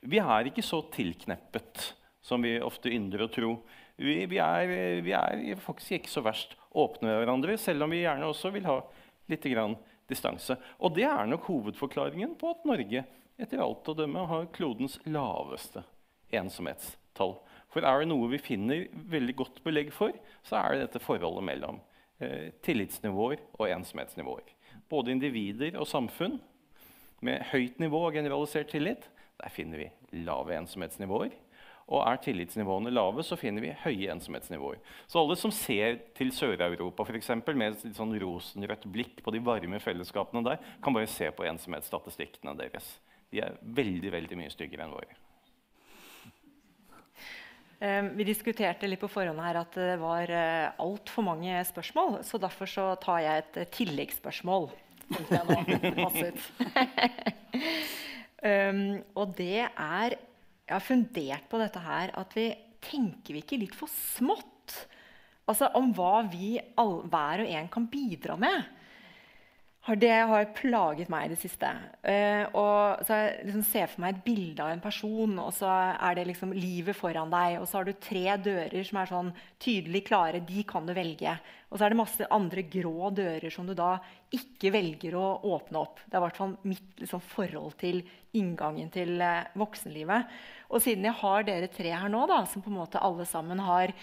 [0.00, 1.90] Vi er ikke så tilkneppet
[2.24, 3.52] som vi ofte ynder å tro.
[4.00, 8.02] Vi, vi, er, vi, er, faktisk ikke så verst åpne med hverandre, selv om vi
[8.04, 8.78] gjerne også vil ha
[9.30, 9.46] litt
[10.10, 10.56] distanse.
[10.80, 13.04] Og det er nok hovedforklaringen på at Norge
[13.40, 15.84] etter alt å dømme har klodens laveste
[16.36, 17.36] ensomhetstall.
[17.70, 21.46] For er det noe vi finner veldig godt belegg for, så er det dette forholdet
[21.46, 21.78] mellom
[22.18, 24.48] eh, tillitsnivåer og ensomhetsnivåer.
[24.90, 26.40] Både individer og samfunn
[27.24, 29.06] med høyt nivå av generalisert tillit,
[29.40, 29.90] der finner vi
[30.26, 31.32] lave ensomhetsnivåer.
[31.90, 34.78] Og er tillitsnivåene lave, så finner vi høye ensomhetsnivåer.
[35.10, 37.06] Så alle som ser til Sør-Europa
[37.50, 42.54] med et sånn rosenrødt blikk på de varme fellesskapene der, kan bare se på ensomhetsstatistikkene
[42.60, 42.92] deres.
[43.30, 45.18] De er veldig, veldig mye styggere enn våre.
[47.80, 52.20] Um, vi diskuterte litt på forhånd her at det var uh, altfor mange spørsmål.
[52.28, 54.68] Så derfor så tar jeg et tilleggsspørsmål,
[55.16, 56.20] tilleggsspørsmål.
[56.20, 57.66] Jeg
[58.42, 58.82] um,
[59.18, 62.50] og det er Jeg har fundert på dette her at vi
[62.80, 64.76] tenker vi ikke litt for smått?
[65.50, 68.68] Altså om hva vi all, hver og en kan bidra med
[69.96, 71.68] det har plaget meg i det siste.
[72.04, 75.70] Uh, og så jeg liksom ser for meg et bilde av en person, og så
[75.94, 77.56] er det liksom livet foran deg.
[77.62, 80.44] Og så har du tre dører som er sånn tydelig klare.
[80.44, 81.32] De kan du velge.
[81.70, 83.94] Og så er det masse andre grå dører som du da
[84.36, 86.04] ikke velger å åpne opp.
[86.04, 88.02] Det er i hvert fall mitt liksom, forhold til
[88.36, 90.40] inngangen til uh, voksenlivet.
[90.70, 93.64] Og siden jeg har dere tre her nå, da, som på en måte alle sammen
[93.64, 93.96] har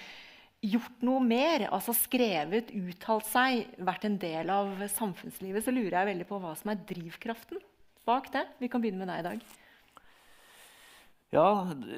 [0.65, 6.11] gjort noe mer, altså skrevet, uttalt seg, vært en del av samfunnslivet, så lurer jeg
[6.11, 7.61] veldig på hva som er drivkraften
[8.07, 8.45] bak det.
[8.61, 9.47] Vi kan begynne med deg i dag.
[11.35, 11.47] Ja,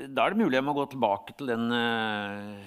[0.10, 2.58] da er det mulig jeg må gå tilbake til den uh,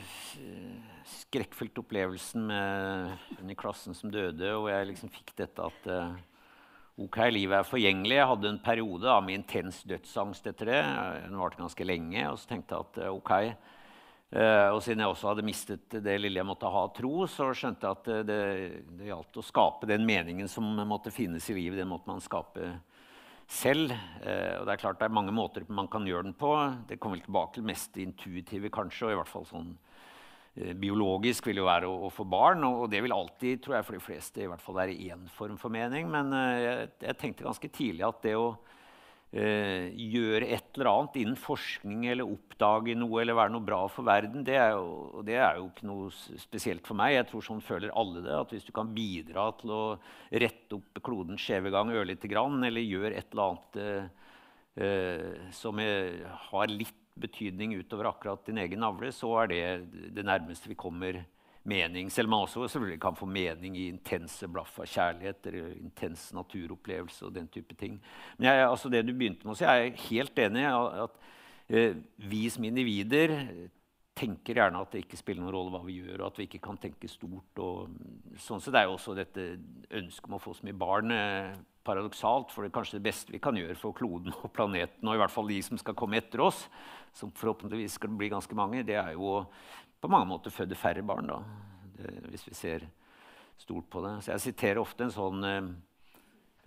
[1.10, 6.14] skrekkfylte opplevelsen med hun i klassen som døde, og jeg liksom fikk dette at uh,
[7.02, 8.20] ok, livet er forgjengelig.
[8.20, 10.80] Jeg hadde en periode da, med intens dødsangst etter det.
[11.26, 12.28] Den varte ganske lenge.
[12.30, 13.34] Og så tenkte jeg at uh, ok,
[14.32, 17.98] og siden jeg også hadde mistet det lille jeg måtte ha tro, så skjønte jeg
[17.98, 18.38] at det, det,
[18.96, 21.82] det gjaldt å skape den meningen som måtte finnes i livet.
[21.82, 22.70] Den måtte man skape
[23.52, 23.92] selv.
[24.24, 26.52] Uh, og det er klart det er mange måter man kan gjøre den på.
[26.88, 29.08] Det kommer vel tilbake til mest intuitive, kanskje.
[29.08, 29.72] og i hvert fall sånn
[30.52, 33.86] Biologisk vil jo være å, å, få barn, og, og, det vil alltid tror jeg,
[33.88, 36.10] for de fleste i hvert fall være én form for mening.
[36.12, 36.28] Men
[36.60, 38.81] jeg, jeg tenkte ganske tidlig at det å eh,
[39.32, 44.44] gjøre et eller annet innen forskning eller oppdage noe eller være noe bra for verden,
[44.44, 46.10] det er, jo, det er jo ikke noe
[46.42, 47.14] spesielt for meg.
[47.16, 48.34] Jeg tror sånn føler alle det.
[48.36, 49.82] At hvis du kan bidra til å
[50.44, 53.80] rette opp klodens skjeve gang ørlite grann, eller gjøre et eller annet
[54.76, 59.64] eh, som har litt betydning utover akkurat din egen navle, så er det
[60.16, 61.22] det nærmeste vi kommer
[61.68, 62.10] mening.
[62.10, 66.30] Selv om man også selvfølgelig kan få mening i intense blaff av kjærlighet eller intens
[66.34, 68.00] naturopplevelse og den type ting.
[68.38, 70.72] Men jeg, altså det du begynte med å jeg er helt enig i
[71.04, 71.22] at,
[71.68, 73.36] eh, vi som individer
[74.18, 76.62] tenker gjerne at det ikke spiller noen rolle hva vi gjør, og at vi ikke
[76.66, 77.60] kan tenke stort.
[77.64, 77.92] Og,
[78.40, 79.46] sånn så det er jo også dette
[80.02, 81.54] ønsket om å få så mye barn eh,
[81.86, 82.52] paradoksalt.
[82.52, 85.22] For det er kanskje det beste vi kan gjøre for kloden og planeten, og i
[85.22, 86.66] hvert fall de som skal komme etter oss,
[87.16, 89.42] som forhåpentligvis skal bli ganske mange, det er jo
[90.02, 91.38] på mange måter fødde færre barn, da,
[91.96, 92.86] det, hvis vi ser
[93.62, 94.16] stort på det.
[94.24, 95.72] Så jeg siterer ofte en sånn eh,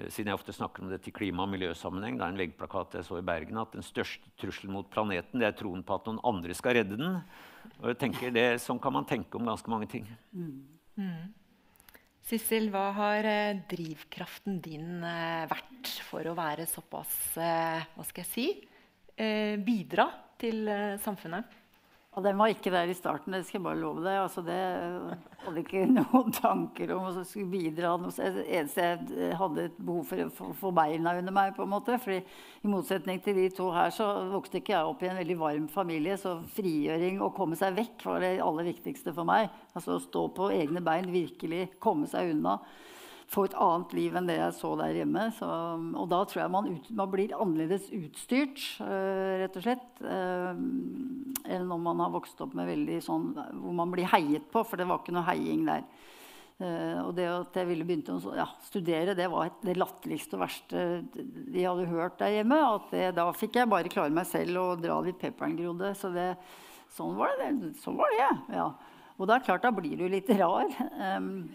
[0.10, 3.08] siden jeg ofte snakker om dette i klima- og miljøsammenheng, det er en veggplakat jeg
[3.08, 6.20] så i Bergen, at den største trusselen mot planeten det er troen på at noen
[6.28, 7.22] andre skal redde den.
[7.80, 10.08] Og jeg tenker det, Sånn kan man tenke om ganske mange ting.
[10.36, 10.60] Mm.
[11.00, 11.34] Mm.
[12.26, 18.26] Sissel, hva har eh, drivkraften din eh, vært for å være såpass eh, hva skal
[18.26, 18.48] jeg si,
[19.16, 20.10] eh, bidra
[20.42, 21.62] til eh, samfunnet?
[22.16, 24.22] Og den var ikke der i starten, det skal jeg bare love deg.
[24.22, 24.56] Altså, det
[25.44, 27.92] hadde ikke noen tanker om å skulle bidra.
[28.00, 31.52] Det eneste jeg hadde et behov for å få beina under meg.
[31.58, 32.22] på en måte, fordi
[32.64, 35.68] I motsetning til de to her så vokste ikke jeg opp i en veldig varm
[35.72, 36.16] familie.
[36.22, 39.52] Så frigjøring og komme seg vekk var det aller viktigste for meg.
[39.76, 42.62] Altså Å stå på egne bein, virkelig komme seg unna
[43.32, 45.28] få et annet liv enn det jeg så der hjemme.
[45.38, 45.50] Så,
[45.98, 50.52] og da tror jeg man, ut, man blir annerledes utstyrt, uh, rett og slett, uh,
[51.56, 54.80] enn om man har vokst opp med veldig sånn hvor man blir heiet på, for
[54.80, 55.88] det var ikke noe heiing der.
[56.56, 60.46] Uh, og det at jeg ville begynne å ja, studere, det var det latterligste og
[60.46, 62.62] verste de hadde hørt der hjemme.
[62.78, 65.58] at det, Da fikk jeg bare klare meg selv og dra litt pepperen
[65.98, 66.36] Så det,
[66.96, 67.74] sånn var det.
[67.82, 68.70] Sånn var det, ja.
[69.16, 70.72] Og da, klart, da blir du litt rar.
[71.18, 71.48] Um,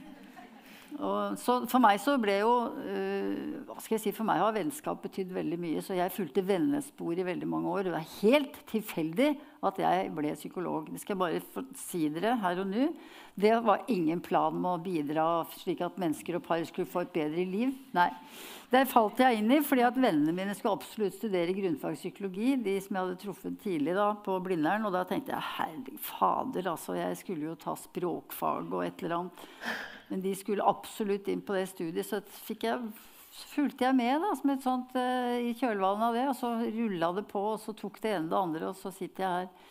[1.01, 4.53] og så for meg så ble jo uh, hva skal jeg si, For meg har
[4.57, 5.85] vennskap betydd veldig mye.
[5.85, 7.89] Så jeg fulgte vennespor i veldig mange år.
[7.89, 9.31] Det er helt tilfeldig
[9.65, 10.89] at jeg ble psykolog.
[10.93, 12.89] Det skal jeg bare si dere her og nå.
[13.41, 17.15] Det var ingen plan med å bidra slik at mennesker og par skulle få et
[17.15, 17.73] bedre liv.
[17.97, 18.11] Nei.
[18.71, 22.57] Der falt jeg inn i fordi at vennene mine skulle absolutt studere grunnfagspsykologi.
[22.65, 24.85] De som jeg hadde truffet tidlig da, på Blindern.
[24.89, 29.23] Og da tenkte jeg herre fader, altså, jeg skulle jo ta språkfag og et eller
[29.23, 29.49] annet.
[30.11, 32.79] Men de skulle absolutt inn på det studiet, så jeg
[33.55, 36.25] fulgte jeg med da, som et sånt, uh, i kjølvannet av det.
[36.33, 39.27] Og så rulla det på, og så tok det ene det andre, og så sitter
[39.27, 39.69] jeg her.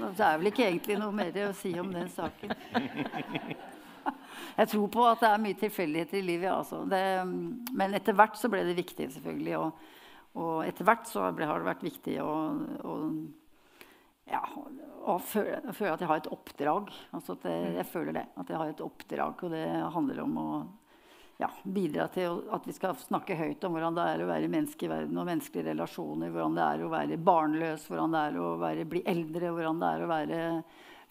[0.00, 2.54] Det er vel ikke egentlig noe mer å si om den saken.
[4.56, 6.50] Jeg tror på at det er mye tilfeldigheter i livet.
[6.52, 6.82] Altså.
[6.90, 7.02] Det,
[7.78, 9.54] men etter hvert så ble det viktig, selvfølgelig.
[9.60, 9.84] Og,
[10.42, 12.32] og etter hvert så ble, har det vært viktig å,
[12.84, 12.96] å
[14.30, 14.42] ja,
[15.10, 16.92] å føle, føle, at jeg har et oppdrag.
[17.16, 18.26] Altså det, jeg føler det.
[18.40, 19.64] At jeg har et oppdrag, og det
[19.96, 20.50] handler om å
[21.40, 24.86] ja, bidra til at vi skal snakke høyt om hvordan det er å være menneske
[24.86, 26.32] i verden og menneskelige relasjoner.
[26.34, 29.90] Hvordan det er å være barnløs, hvordan det er å være, bli eldre, hvordan det
[29.90, 30.40] er å være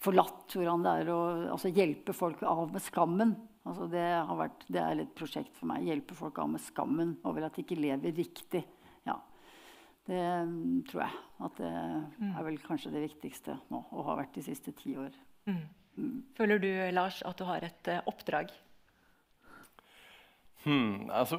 [0.00, 0.44] forlatt.
[0.54, 1.20] Hvordan det er å
[1.56, 3.34] altså, hjelpe folk av med skammen.
[3.66, 4.06] Altså, det,
[4.38, 5.88] vært, det, er et prosjekt for meg.
[5.90, 8.62] Hjelpe folk av med skammen over at de ikke lever riktig.
[10.10, 11.74] Det um, tror jeg at det
[12.18, 12.32] mm.
[12.32, 15.14] er vel kanskje det viktigste nå, og har vært de siste ti år.
[15.46, 15.60] Mm.
[16.00, 16.16] Mm.
[16.36, 18.50] Føler du, Lars, at du har et uh, oppdrag?
[20.64, 21.38] Hmm, altså,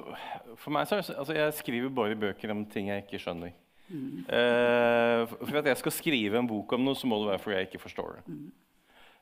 [0.58, 3.54] for meg så er, altså, Jeg skriver bare bøker om ting jeg ikke skjønner.
[3.92, 4.24] Mm.
[4.26, 7.58] Uh, for at jeg skal skrive en bok om noe, så må det være fordi
[7.58, 8.24] jeg ikke forstår det.
[8.32, 8.48] Mm.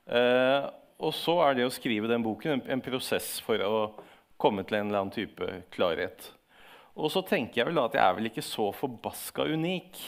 [0.10, 0.70] Uh,
[1.00, 3.76] og så er det å skrive den boken en, en, prosess for å
[4.40, 6.30] komme til en eller annen type klarhet.
[7.00, 10.00] Og så tenker jeg vel da at jeg er vel ikke så forbaska unik.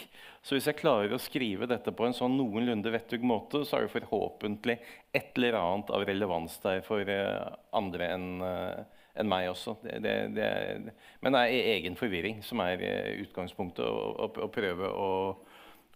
[0.42, 3.86] Så hvis jeg klarer å skrive dette på en sånn noenlunde vettug måte, så er
[3.86, 4.80] det forhåpentlig
[5.14, 8.82] et eller annet av relevans der for uh, andre enn uh,
[9.20, 9.76] enn meg også.
[9.84, 13.84] Det, det, det men det er egen forvirring som er eh, utgangspunktet.
[13.84, 15.10] Å prøve å,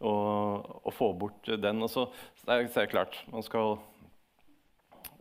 [0.04, 0.14] å,
[0.82, 1.84] å, få bort den.
[1.86, 2.08] Og så,
[2.44, 3.78] det er, det klart Man skal,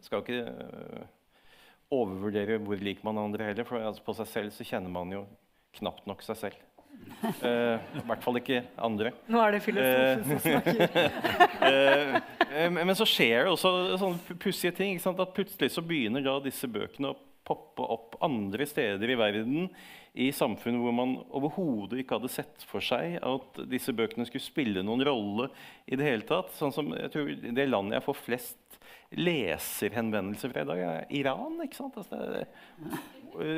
[0.03, 1.07] skal ikke
[1.95, 3.69] overvurdere hvor lik man andre heller.
[3.69, 5.25] For altså, på seg selv så kjenner man jo
[5.81, 6.63] knapt nok seg selv.
[7.25, 9.13] Uh, I hvert fall ikke andre.
[9.33, 10.83] Nå er det filosofen som snakker.
[11.65, 15.01] uh, men så skjer det også sånne pussige ting.
[15.01, 19.69] At plutselig så begynner da disse bøkene å poppe opp andre steder i verden,
[20.15, 24.85] i samfunn hvor man overhodet ikke hadde sett for seg at disse bøkene skulle spille
[24.87, 25.49] noen rolle
[25.91, 26.55] i det hele tatt.
[26.57, 28.79] Sånn som jeg tror Det landet jeg får flest
[29.19, 30.83] leserhenvendelser fra i dag,
[31.21, 31.59] Iran.
[31.65, 31.99] ikke sant?
[32.01, 32.47] Altså det,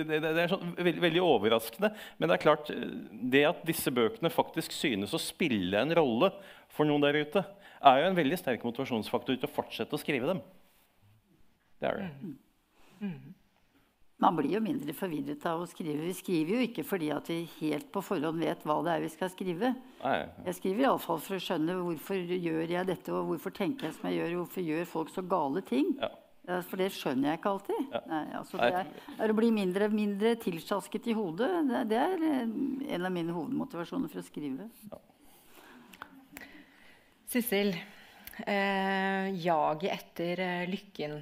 [0.09, 1.93] det, det, er sånn, veldig, veldig, overraskende.
[2.17, 2.73] Men det er klart,
[3.37, 6.33] det at disse bøkene faktisk synes å spille en rolle
[6.73, 7.45] for noen der ute,
[7.87, 10.43] er jo en veldig sterk motivasjonsfaktor til å fortsette å skrive dem.
[11.81, 12.11] Det er det.
[12.23, 12.37] Mm.
[13.01, 13.36] Mm.
[14.17, 16.07] Man blir jo mindre forvirret av å skrive.
[16.07, 19.11] Vi skriver jo ikke fordi at vi helt på forhånd vet hva det er vi
[19.13, 19.75] skal skrive.
[20.01, 20.21] Nei.
[20.47, 24.09] Jeg skriver iallfall for å skjønne hvorfor gjør jeg dette, og hvorfor tenker jeg som
[24.09, 25.93] jeg gjør, hvorfor gjør folk så gale ting.
[26.01, 26.09] Ja.
[26.47, 27.85] For det skjønner jeg ikke alltid.
[27.91, 28.03] Ja.
[28.09, 31.51] Nei, altså det er, er, å bli mindre, mindre tilsjasket i hodet.
[31.69, 32.57] Det, det, er eh,
[32.97, 34.71] en av mine hovedmotivasjoner for å skrive.
[34.89, 35.03] Ja.
[37.37, 37.75] Sissel,
[38.47, 41.19] eh, jaget etter eh, lykken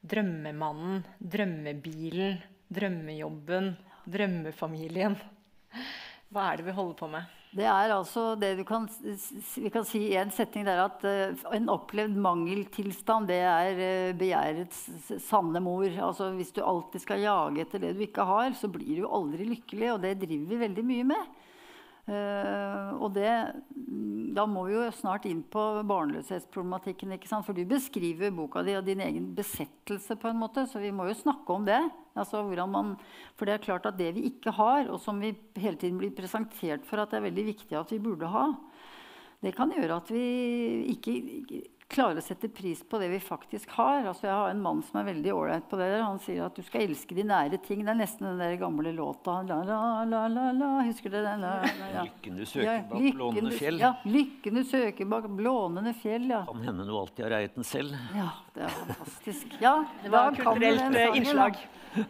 [0.00, 2.38] drømmemannen, drømmebilen,
[2.72, 3.74] drømmejobben,
[4.10, 5.18] drømmefamilien.
[6.30, 7.36] Hva er det vi holder på med?
[7.50, 8.84] Det er altså det du kan,
[9.58, 14.18] vi kan si i en setning der at uh, en opplevd mangeltilstand, det er uh,
[14.18, 14.84] begjærets
[15.26, 15.88] sanne mor.
[15.90, 19.48] Altså Hvis du alltid skal jage etter det du ikke har, så blir du aldri
[19.50, 19.88] lykkelig.
[19.96, 21.40] Og det driver vi veldig mye med.
[22.10, 23.30] Uh, og det,
[24.34, 27.14] da må vi jo snart inn på barnløshetsproblematikken.
[27.14, 27.46] ikke sant?
[27.46, 31.06] For du beskriver boka di og din egen besettelse, på en måte, så vi må
[31.06, 31.78] jo snakke om det.
[32.18, 32.96] Altså, man,
[33.38, 36.10] for det er klart at det vi ikke har, og som vi hele tiden blir
[36.16, 38.48] presentert for at det er veldig viktig at vi burde ha,
[39.40, 40.24] det kan gjøre at vi
[40.92, 41.14] ikke
[41.90, 44.04] klare å sette pris på det vi faktisk har.
[44.06, 45.88] Altså, jeg har en mann som er veldig ålreit på det.
[45.90, 46.04] der.
[46.06, 47.82] Han sier at du skal elske de nære ting.
[47.84, 50.70] Det er nesten den der gamle låta la, la, la, la, la.
[50.86, 51.42] Husker du den?
[51.42, 52.06] La, la, ja.
[52.06, 53.82] Lykken du søker ja, bak blånende fjell.
[53.82, 56.30] Ja, lykken du søker bak blånende fjell.
[56.30, 56.44] ja.
[56.46, 57.98] Kan hende du alltid har eiet den selv.
[58.16, 59.58] Ja, det er fantastisk.
[59.60, 59.74] Ja,
[60.04, 61.58] det var kulturelt eh, innslag.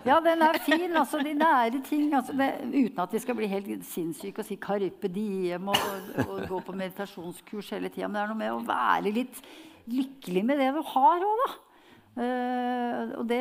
[0.05, 0.93] Ja, den er fin.
[0.97, 2.13] altså De nære ting.
[2.15, 6.21] Altså, det, uten at vi skal bli helt sinnssyke og si 'carpe diem' og, og,
[6.29, 8.09] og gå på meditasjonskurs hele tida.
[8.09, 9.41] Men det er noe med å være litt
[9.89, 11.51] lykkelig med det du har òg, da.
[12.11, 13.39] Uh, og det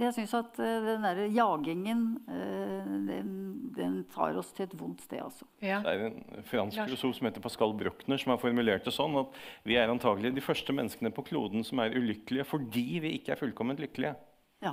[0.00, 3.28] Jeg syns at uh, den derre jagingen uh, den,
[3.76, 5.46] den, tar oss til et vondt sted, altså.
[5.62, 5.82] Ja.
[5.84, 9.36] Det er en fransk filosof som heter Pascal Brochner, som har formulert det sånn at
[9.68, 13.44] vi er antagelig de første menneskene på kloden som er ulykkelige fordi vi ikke er
[13.44, 14.16] fullkomment lykkelige.
[14.64, 14.72] Ja.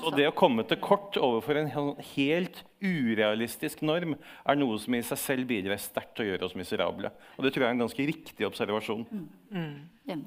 [0.00, 1.70] Så det å komme til kort overfor en
[2.14, 6.56] helt urealistisk norm er noe som i seg selv bidrar sterkt til å gjøre oss
[6.56, 7.10] miserable.
[7.36, 9.04] Og det tror jeg er en ganske riktig observasjon.
[9.10, 9.74] Mm.
[10.08, 10.24] Mm.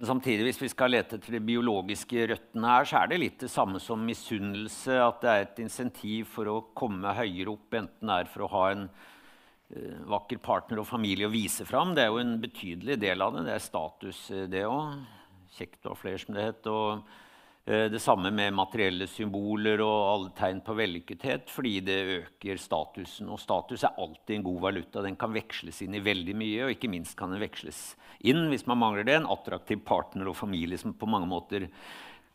[0.00, 3.50] Samtidig, hvis vi skal lete etter de biologiske røttene her, så er det litt det
[3.52, 4.96] samme som misunnelse.
[5.04, 8.52] At det er et insentiv for å komme høyere opp, enten det er for å
[8.54, 11.92] ha en uh, vakker partner og familie å vise fram.
[11.92, 13.44] Det er jo en betydelig del av det.
[13.50, 14.22] Det er status,
[14.54, 15.04] det òg.
[15.52, 16.72] Kjekt å ha flere, som det het.
[16.72, 17.31] Og Eh,
[17.64, 23.28] det samme med materielle symboler og alle tegn på vellykkethet, fordi det øker statusen.
[23.30, 25.04] Og status er alltid en god valuta.
[25.04, 27.92] Den kan veksles inn i veldig mye, og ikke minst kan den veksles
[28.26, 31.68] inn, hvis man mangler det, en attraktiv partner og familie som på mange måter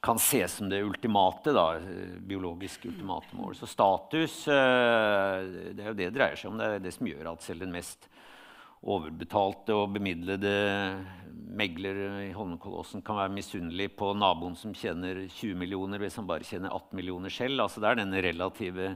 [0.03, 1.79] kan ses som det ultimate, da,
[2.27, 3.55] biologisk ultimate mål.
[3.57, 6.59] Så status eh, det er jo det det dreier seg om.
[6.59, 8.07] Det er det som gjør at selv den mest
[8.85, 10.53] overbetalte og bemidlede
[11.57, 16.45] megler i Holmenkollåsen kan være misunnelig på naboen som tjener 20 millioner hvis han bare
[16.45, 17.63] tjener 18 millioner selv.
[17.63, 18.91] Altså det er den relative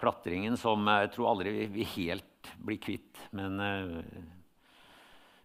[0.00, 3.20] klatringen som jeg tror aldri vi helt blir kvitt.
[3.36, 4.00] Men uh,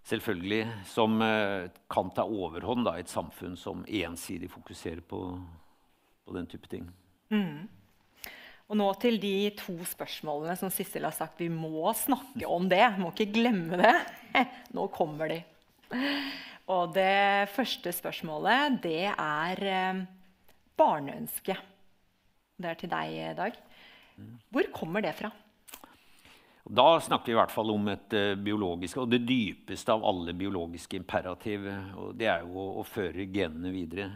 [0.07, 5.22] selvfølgelig som uh, kan ta overhånd i et samfunn som ensidig fokuserer på,
[6.26, 6.89] på den type ting.
[7.32, 7.70] Mm.
[8.72, 11.41] Og nå til de to spørsmålene som Sissel har sagt.
[11.43, 12.86] Vi må snakke om det.
[13.01, 13.91] Må ikke glemme det.
[14.78, 15.41] Nå kommer de.
[16.72, 20.01] Og det første spørsmålet, det er eh,
[20.80, 21.57] barneønske.
[22.55, 23.59] Det er til deg, Dag.
[24.47, 25.34] Hvor kommer det fra?
[26.63, 30.32] Da snakker vi i hvert fall om et uh, biologisk, og det dypeste av alle
[30.38, 31.65] biologiske imperativ.
[31.97, 34.11] og Det er jo å, å føre genene videre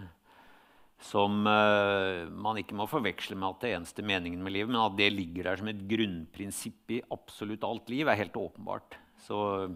[1.05, 4.81] som uh, man ikke må forveksle med at det er eneste meningen med livet, men
[4.81, 8.97] at det ligger der som et grunnprinsipp i absolutt alt liv, er helt åpenbart.
[9.25, 9.37] Så
[9.69, 9.75] uh,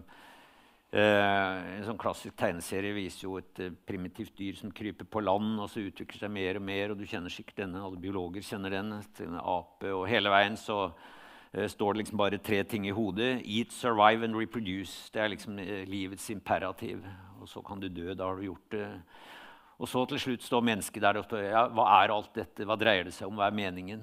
[0.90, 5.70] En sånn klassisk tegneserie viser jo et uh, primitivt dyr som kryper på land, og
[5.70, 8.92] så utvikler seg mer og mer, og du kjenner sikkert denne, alle biologer kjenner den.
[9.20, 10.88] Denne ape, og hele veien så
[11.50, 13.40] står det liksom bare tre ting i hodet.
[13.42, 15.10] Eat, survive and reproduce.
[15.10, 15.56] Det er liksom
[15.90, 17.02] livets imperativ.
[17.42, 18.12] Og så kan du dø.
[18.14, 18.84] Da har du gjort det.
[19.80, 22.76] Og så til slutt står mennesket der og spør ja, hva er alt dette, hva
[22.76, 24.02] dreier det seg om, hva er meningen?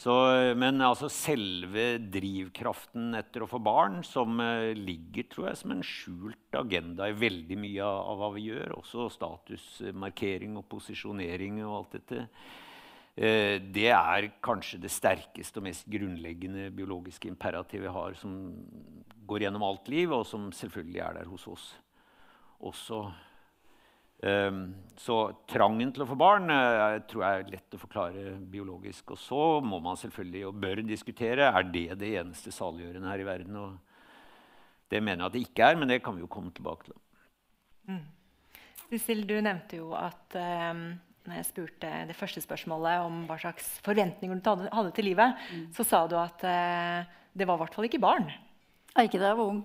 [0.00, 0.14] Så,
[0.56, 5.84] men altså selve drivkraften etter å få barn, som uh, ligger tror jeg, som en
[5.84, 11.76] skjult agenda i veldig mye av, av hva vi gjør, også statusmarkering og posisjonering og
[11.82, 18.16] alt dette, uh, det er kanskje det sterkeste og mest grunnleggende biologiske imperativet vi har,
[18.16, 18.38] som
[19.28, 21.74] går gjennom alt liv, og som selvfølgelig er der hos oss
[22.56, 23.04] også.
[24.20, 29.14] Um, så trangen til å få barn uh, tror jeg er lett å forklare biologisk.
[29.14, 33.28] Og så må man selvfølgelig og bør diskutere er det det eneste saliggjørende her i
[33.28, 33.56] verden.
[33.56, 36.90] Og det mener jeg at det ikke er, men det kan vi jo komme tilbake
[36.90, 36.98] til.
[37.88, 38.04] Mm.
[38.90, 40.84] Cecil, du nevnte jo at um,
[41.24, 45.66] når jeg spurte det første spørsmålet om hva slags forventninger du hadde til livet, mm.
[45.76, 48.28] så sa du at uh, det var i hvert fall ikke barn.
[48.98, 49.64] Ikke da jeg var ung.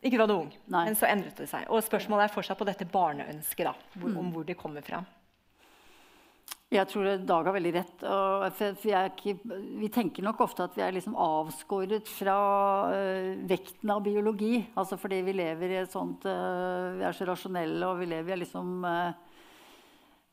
[0.00, 0.86] Ikke da du var ung, Nei.
[0.88, 1.66] men så endret det seg.
[1.68, 4.20] Og spørsmålet er fortsatt på dette barneønsket, da, hvor, mm.
[4.22, 5.02] om hvor det kommer fra.
[6.70, 8.02] Jeg tror Dag har veldig rett.
[8.54, 9.34] For, for ikke,
[9.80, 12.36] vi tenker nok ofte at vi er liksom avskåret fra
[12.94, 14.60] uh, vekten av biologi.
[14.78, 18.36] Altså fordi vi lever i et sånt uh, Vi er så rasjonelle, og vi lever
[18.36, 19.10] i liksom uh,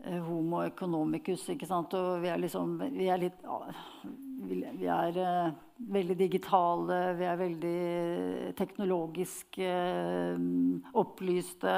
[0.06, 1.48] homo economicus.
[1.50, 1.94] ikke sant?
[1.98, 3.44] Og vi er liksom Vi er litt
[4.48, 5.54] vi er uh,
[5.90, 10.38] veldig digitale, vi er veldig teknologisk uh,
[10.94, 11.78] opplyste.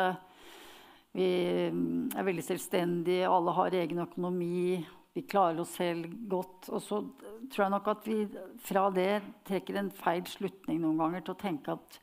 [1.15, 1.29] Vi
[1.73, 4.77] mm, er veldig selvstendige, alle har egen økonomi.
[5.15, 6.69] Vi klarer oss selv godt.
[6.69, 7.01] Og så
[7.49, 8.19] tror jeg nok at vi
[8.67, 9.11] fra det
[9.47, 11.99] trekker en feil slutning noen ganger til å tenke at,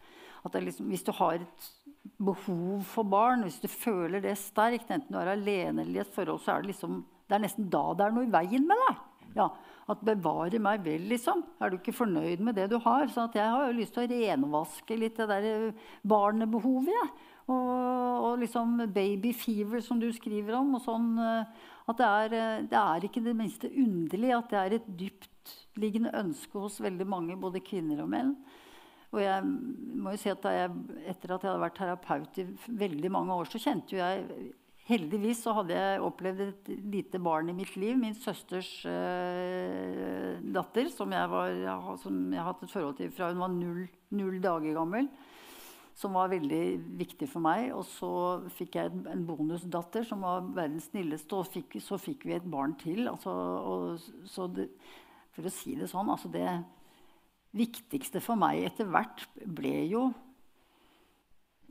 [0.48, 1.70] at liksom, hvis du har et
[2.18, 6.14] behov for barn, hvis du føler det sterkt, enten du er alene eller i et
[6.14, 8.82] forhold, så er det liksom det er nesten da det er noe i veien med
[8.86, 8.98] deg.
[9.36, 9.46] Ja,
[9.92, 11.42] at bevare meg vel, liksom.
[11.61, 13.07] Er du ikke fornøyd med det du har?
[13.12, 16.94] Så jeg har jo lyst til å renvaske litt det der eh, barnebehovet.
[16.94, 17.07] Ja.
[17.46, 17.66] Og,
[18.26, 20.72] og, liksom baby fever, som du skriver om.
[20.78, 24.62] og sånn, eh, At det er, eh, det er ikke det minste underlig at det
[24.62, 28.34] er et dyptliggende ønske hos veldig mange, både kvinner og menn.
[29.14, 30.70] Og jeg må jo si at jeg,
[31.07, 32.46] Etter at jeg hadde vært terapeut i
[32.84, 34.54] veldig mange år, så kjente jo jeg
[34.86, 37.96] Heldigvis så hadde jeg opplevd et lite barn i mitt liv.
[37.98, 41.57] Min søsters uh, datter, som jeg, var,
[41.98, 45.09] som jeg har hatt et forhold til fra hun var null, null, dager gammel.
[45.98, 46.61] Som var veldig
[47.00, 47.72] viktig for meg.
[47.74, 48.12] Og så
[48.61, 51.34] fikk jeg en bonusdatter som var verdens snilleste.
[51.34, 53.09] Og fikk, så fikk vi et barn til.
[53.11, 54.68] Altså, og, det,
[55.34, 56.46] for å si det sånn altså Det
[57.57, 60.11] viktigste for meg etter hvert ble jo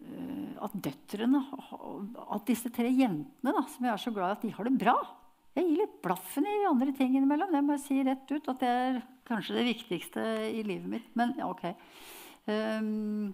[0.06, 1.42] Eh, at døtrene,
[2.36, 4.76] at disse tre jentene da, som jeg er så glad i, at de har det
[4.82, 4.96] bra.
[5.56, 7.54] Jeg gir litt blaffen i de andre tingene innimellom.
[7.54, 8.50] Det må jeg si rett ut.
[8.52, 11.08] At det er kanskje det viktigste i livet mitt.
[11.16, 11.64] Men ja, ok.
[12.50, 13.32] Um,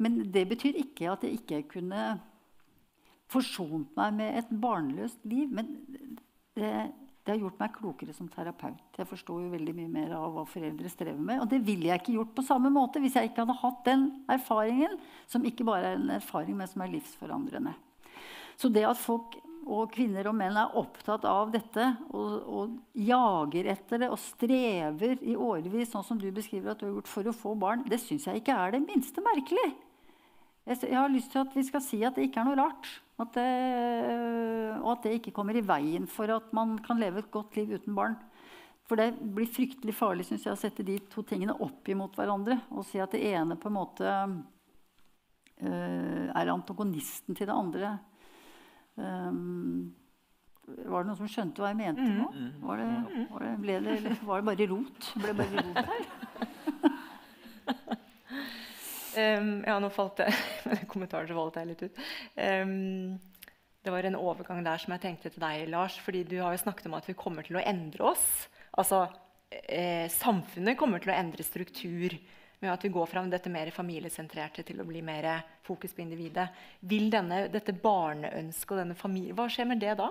[0.00, 2.06] men det betyr ikke at jeg ikke kunne
[3.30, 5.52] forsont meg med et barnløst liv.
[5.52, 5.68] Men
[6.56, 6.72] det,
[7.24, 8.80] det har gjort meg klokere som terapeut.
[8.96, 11.42] Jeg forstår jo veldig mye mer av hva foreldre strever med.
[11.44, 14.06] Og det ville jeg ikke gjort på samme måte hvis jeg ikke hadde hatt den
[14.32, 14.96] erfaringen,
[15.28, 17.76] som ikke bare er en erfaring, men som er livsforandrende.
[18.60, 19.36] Så det at folk
[19.70, 21.84] og kvinner og menn er opptatt av dette
[22.16, 26.88] og, og, jager etter det og strever i årevis, sånn som du beskriver at du
[26.88, 29.68] har gjort for å få barn, det syns jeg ikke er det minste merkelig.
[30.70, 32.86] Jeg har lyst til at vi skal si at det ikke er noe rart.
[33.20, 33.46] At det,
[34.78, 37.68] og at det ikke kommer i veien for at man kan leve et godt liv
[37.74, 38.14] uten barn.
[38.86, 42.56] For det blir fryktelig farlig synes jeg, å sette de to tingene opp imot hverandre
[42.74, 44.26] og si at det ene på en måte uh,
[45.62, 47.92] er antagonisten til det andre.
[48.98, 49.94] Um,
[50.86, 52.26] var det noen som skjønte hva jeg mente nå?
[52.30, 52.50] Mm.
[52.62, 52.90] Var det,
[53.30, 55.00] var det, ble det, eller var det bare rot?
[55.18, 56.02] Ble det bare rot her?
[59.16, 60.28] um, ja, nå falt det
[60.68, 62.00] Med kommentaren så falt jeg litt ut.
[62.36, 63.18] Um,
[63.80, 65.96] det var en overgang der som jeg tenkte til deg, Lars.
[66.04, 68.26] fordi du har jo snakket om at vi kommer til å endre oss.
[68.76, 69.06] Altså,
[69.48, 72.16] eh, samfunnet kommer til å endre struktur
[72.60, 75.30] med at vi går fra dette mer familiesentrerte til å bli mer
[75.64, 76.50] fokus på individet.
[76.84, 80.10] Vil denne, dette barneønsket og denne familien Hva skjer med det da?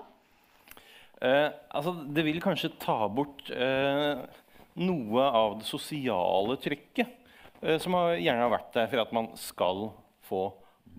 [1.22, 4.26] Eh, altså, det vil kanskje ta bort eh,
[4.82, 7.19] noe av det sosiale trykket
[7.84, 9.90] som gjerne har vært der for at man skal
[10.30, 10.44] få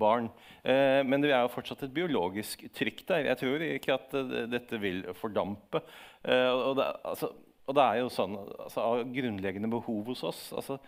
[0.01, 0.31] barn.
[0.63, 3.29] Eh, men det er jo fortsatt et biologisk trykk der.
[3.31, 4.17] Jeg tror ikke at
[4.53, 5.83] dette vil fordampe.
[6.25, 7.31] Eh, og det, altså,
[7.67, 10.81] og det er jo sånn altså, av grunnleggende behov hos oss altså,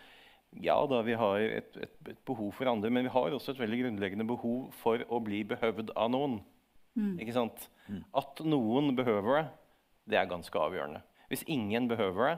[0.62, 3.62] Ja da, vi har et, et, et, behov for andre, men vi har også et
[3.62, 6.42] veldig grunnleggende behov for å bli behøvd av noen.
[6.92, 7.14] Mm.
[7.24, 7.70] Ikke sant?
[7.86, 8.02] Mm.
[8.20, 9.46] At noen behøver det,
[10.12, 11.00] det er ganske avgjørende.
[11.32, 12.34] Hvis ingen behøver det,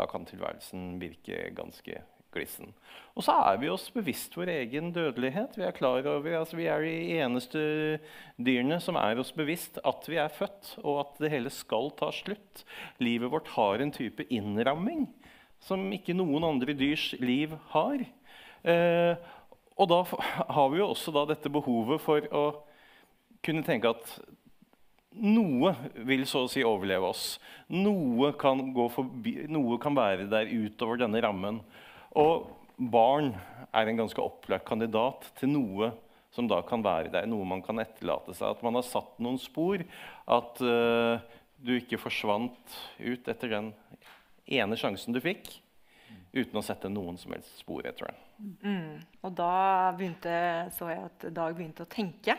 [0.00, 2.00] da kan tilværelsen virke ganske
[2.34, 2.70] glissen.
[3.18, 5.56] Og så er vi oss bevisst vår egen dødelighet.
[5.58, 7.62] Vi er klar over, altså vi er de eneste
[8.38, 12.12] dyrene som er oss bevisst at vi er født, og at det hele skal ta
[12.14, 12.64] slutt.
[13.02, 15.08] Livet vårt har en type innramming
[15.60, 18.06] som ikke noen andre dyrs liv har.
[18.64, 19.14] Eh,
[19.80, 20.02] og da
[20.56, 22.44] har vi jo også dette behovet for å
[23.44, 24.18] kunne tenke at
[25.18, 25.72] noe
[26.06, 27.24] vil så å si overleve oss.
[27.72, 28.62] Noe kan,
[28.94, 31.60] forbi, noe kan være der utover denne rammen.
[32.18, 33.34] Og barn
[33.74, 35.92] er en ganske opplagt kandidat til noe
[36.30, 38.54] som da kan være der, noe man kan etterlate seg.
[38.54, 39.82] At man har satt noen spor.
[40.30, 41.18] At uh,
[41.60, 43.72] du ikke forsvant ut etter den
[44.50, 45.50] ene sjansen du fikk,
[46.30, 48.22] uten å sette noen som helst spor etter den.
[48.62, 48.94] Mm.
[49.26, 50.32] Og da begynte,
[50.76, 52.38] så jeg at Dag begynte å tenke.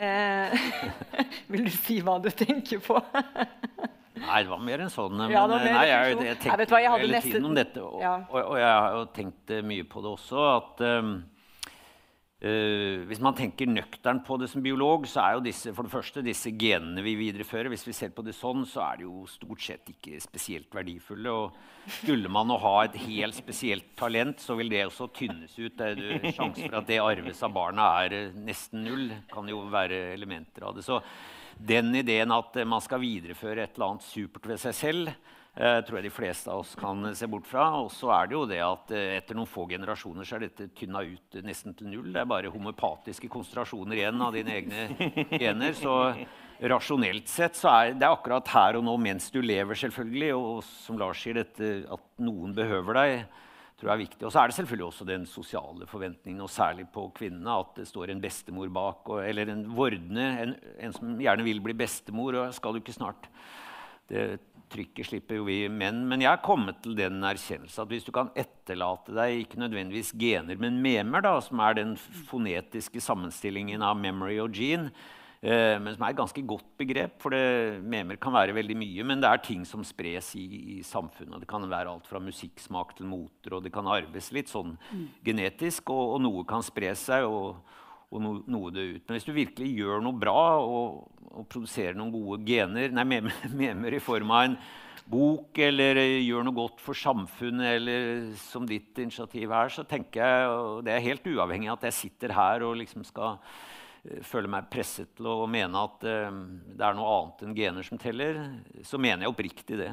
[0.00, 0.54] Eh,
[1.52, 2.96] vil du si hva du tenker på?
[4.20, 5.16] Nei, det var mer enn sånn.
[5.16, 7.34] Men, ja, nei, jeg, jeg, jeg tenkte jeg hele nesten...
[7.34, 8.14] tiden om dette, og, ja.
[8.28, 10.42] og, og, jeg har jo tenkt mye på det også.
[10.50, 11.14] at um,
[12.42, 15.92] uh, Hvis man tenker nøkternt på det som biolog, så er jo disse for det
[15.92, 17.70] første disse genene vi viderefører.
[17.72, 21.32] Hvis vi ser på det sånn, så er det jo stort sett ikke spesielt verdifulle.
[21.32, 25.84] og Skulle man ha et helt spesielt talent, så vil det også tynnes ut.
[26.30, 29.10] Sjansen for at det arves av barna, er eh, nesten null.
[29.32, 30.86] kan jo være elementer av det.
[30.86, 31.00] Så
[31.56, 35.12] den ideen at man skal videreføre et eller annet supert ved seg selv,
[35.60, 37.66] eh, tror jeg de fleste av oss kan se bort fra.
[37.82, 40.70] Og så er det jo det at eh, etter noen få generasjoner så er dette
[40.76, 42.08] tynna ut nesten til null.
[42.14, 45.10] Det er bare homopatiske konsentrasjoner igjen av dine egne
[45.42, 45.76] gener.
[45.78, 45.98] Så
[46.70, 50.32] rasjonelt sett så er det akkurat her og nå mens du lever, selvfølgelig.
[50.38, 53.14] Og som Lars sier, dette at noen behøver deg
[53.80, 54.26] tror jeg er viktig.
[54.28, 57.86] Og så er det selvfølgelig også den sosiale forventningen, og særlig på kvinnene, at det
[57.88, 62.36] står en bestemor bak, og, eller en vordende, en, en, som gjerne vil bli bestemor.
[62.42, 63.30] og skal du ikke snart.
[64.10, 64.40] Det
[64.70, 66.02] trykket slipper jo vi menn.
[66.08, 70.14] Men jeg er kommet til den erkjennelse at hvis du kan etterlate deg ikke nødvendigvis
[70.18, 71.96] gener, men memer, da, som er den
[72.30, 74.94] fonetiske sammenstillingen av memory og gene,
[75.40, 77.16] Eh, men som er et ganske godt begrep.
[77.22, 80.46] For det, memer kan være veldig mye, men det er ting som spres i,
[80.76, 81.40] i, samfunnet.
[81.40, 85.06] Det kan være alt fra musikksmak til moter, og det kan arves litt sånn mm.
[85.24, 85.88] genetisk.
[85.94, 87.62] Og, og, noe kan spre seg, og,
[88.10, 89.02] og no, noe det ut.
[89.06, 93.94] Men hvis du virkelig gjør noe bra og, og produserer noen gode gener, nei, memer,
[93.98, 94.56] i form av en
[95.10, 100.54] bok eller gjør noe godt for samfunnet, eller som ditt initiativ er, så tenker jeg,
[100.54, 104.48] og det er helt uavhengig av at jeg sitter her og liksom skal føle føler
[104.48, 106.30] meg presset til å mene at uh,
[106.72, 108.38] det er noe annet enn gener som teller,
[108.86, 109.90] så mener jeg oppriktig det.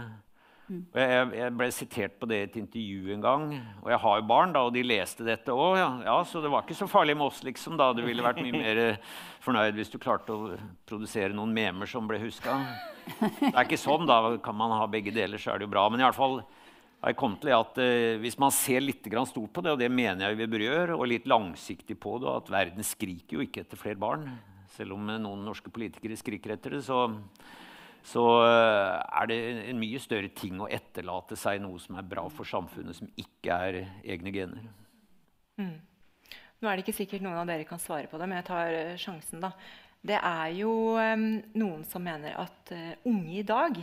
[0.67, 0.81] Mm.
[0.99, 3.45] Jeg, jeg, ble sitert på det i et intervju en gang.
[3.85, 5.77] Og jeg har jo barn, da, og de leste dette òg.
[5.79, 5.89] Ja.
[6.09, 7.77] ja, så det var ikke så farlig med oss, liksom.
[7.79, 7.93] da.
[7.95, 8.81] Du ville vært mye mer
[9.45, 10.53] fornøyd hvis du klarte å
[10.89, 12.59] produsere noen memer som ble huska.
[13.07, 14.07] Det er ikke sånn.
[14.09, 15.87] Da kan man ha begge deler, så er det jo bra.
[15.91, 16.41] Men i alle fall,
[16.97, 19.91] har jeg kommet til at eh, hvis man ser litt stort på det, og det
[19.93, 23.63] mener jeg vi bør gjøre, og litt langsiktig på det, at verden skriker jo ikke
[23.63, 24.27] etter flere barn,
[24.75, 27.05] selv om noen norske politikere skriker etter det, så,
[28.05, 29.37] så uh, er det
[29.71, 33.57] en mye større ting å etterlate seg noe som er bra for samfunnet, som ikke
[33.67, 34.69] er egne gener.
[35.57, 35.75] Mm.
[36.57, 38.79] Nå er det ikke sikkert noen av dere kan svare på det, men jeg tar
[39.01, 39.43] sjansen.
[39.43, 39.51] da.
[40.01, 43.77] det er jo noen som mener at uh, unge i dag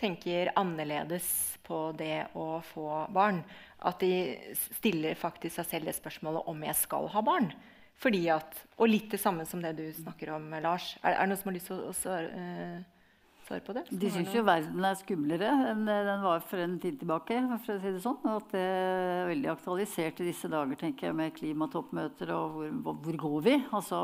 [0.00, 3.42] tenker annerledes på det å få barn.
[3.84, 4.12] At de
[4.78, 7.50] stiller faktisk seg selv det spørsmålet om jeg skal ha barn.
[8.00, 10.94] Fordi at, Og litt det samme som det du snakker om, Lars.
[11.02, 12.99] Er, er det noen som har lyst til å, å uh,
[13.50, 13.82] svare på det?
[13.90, 17.40] De syns jo verden er skumlere enn den var for en tid tilbake.
[17.64, 21.08] for å si det sånn, og At det er veldig aktualisert i disse dager tenker
[21.08, 22.30] jeg, med klimatoppmøter.
[22.30, 23.56] og Hvor, hvor går vi?
[23.72, 23.98] Altså,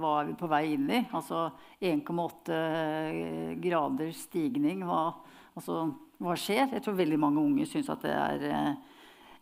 [0.00, 1.06] Hva er vi på vei inn i?
[1.12, 4.82] Altså 1,8 grader stigning.
[4.88, 5.14] Hva,
[5.54, 6.74] altså, hva skjer?
[6.74, 8.74] Jeg tror veldig mange unge syns at det er eh,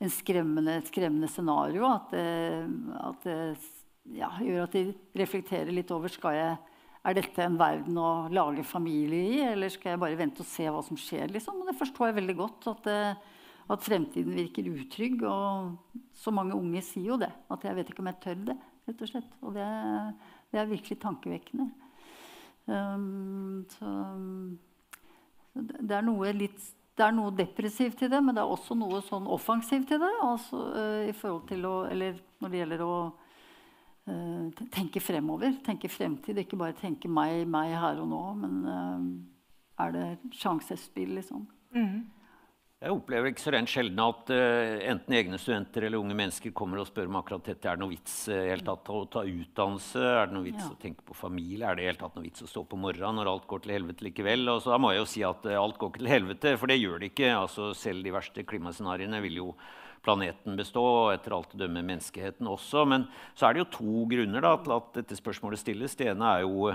[0.01, 1.89] en skremmende, et skremmende scenario.
[1.89, 3.27] At at
[4.15, 6.57] ja, gjør at de reflekterer litt over skal jeg,
[7.07, 10.67] er dette en verden å lage familie i, eller skal jeg bare vente og se
[10.67, 11.31] hva som skjer.
[11.35, 11.61] Liksom?
[11.63, 12.69] Og det forstår jeg veldig godt.
[12.73, 13.35] At, det,
[13.71, 15.23] at, fremtiden virker utrygg.
[15.31, 17.31] Og så mange unge sier jo det.
[17.53, 18.57] At jeg vet ikke om jeg tør det.
[18.89, 19.37] rett Og slett.
[19.43, 19.67] Og det,
[20.51, 21.69] det er virkelig tankevekkende.
[22.67, 23.93] Um, så,
[25.55, 29.03] det er noe litt det er noe depressivt i det, men det er også noe
[29.05, 30.13] sånn offensivt i det.
[30.25, 32.95] Altså, uh, i forhold til å, eller når det gjelder å
[34.75, 36.39] tenke fremover, tenke fremtid.
[36.43, 40.07] Ikke bare tenke meg, meg her og nå, men uh, er det
[40.39, 41.47] sjansespill, liksom.
[41.75, 42.05] Mm.
[42.77, 46.83] Jeg opplever ikke så rent sjelden at uh, enten egne studenter eller unge mennesker kommer
[46.83, 47.65] og spør om akkurat dette.
[47.65, 50.03] Er det noe vits uh, helt tatt å ta utdannelse?
[50.05, 50.69] Er det noe vits ja.
[50.75, 51.65] å tenke på familie?
[51.65, 54.05] Er det helt tatt noe vits å stå på morgenen når alt går til helvete
[54.05, 54.45] likevel?
[54.53, 56.73] Og så da må jeg jo si at uh, alt går ikke til helvete, for
[56.73, 57.33] det gjør det ikke.
[57.39, 59.49] Altså, selv de verste klimascenarioene vil jo
[60.07, 62.87] planeten bestå, og etter alt å dømme menneskeheten også.
[62.89, 65.99] Men så er det jo to grunner da, til at dette spørsmålet stilles.
[65.99, 66.71] Det ene er jo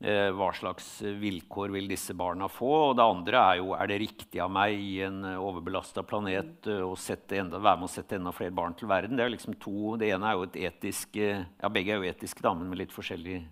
[0.00, 2.70] Eh, hva slags vilkår vil disse barna få?
[2.88, 6.70] Og det andre er jo er det riktig av meg i en eh, overbelasta planet
[6.72, 6.94] eh, å
[7.36, 9.18] enda, være med å sette enda flere barn til verden.
[9.18, 12.40] Det er liksom to, det ene er jo et etisk Ja, begge er jo etiske,
[12.40, 13.42] da, men med litt forskjellige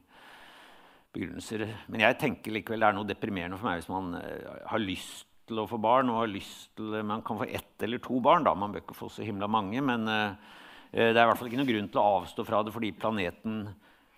[1.12, 1.66] begrunnelser.
[1.92, 5.62] Men jeg tenker likevel det er noe deprimerende for meg hvis man har lyst til
[5.62, 6.12] å få barn.
[6.12, 8.55] og har lyst til, Man kan få ett eller to barn, da.
[8.55, 9.80] Man bør ikke få så himla mange.
[9.80, 12.92] Men det er i hvert fall ikke noen grunn til å avstå fra det fordi
[12.92, 13.68] planeten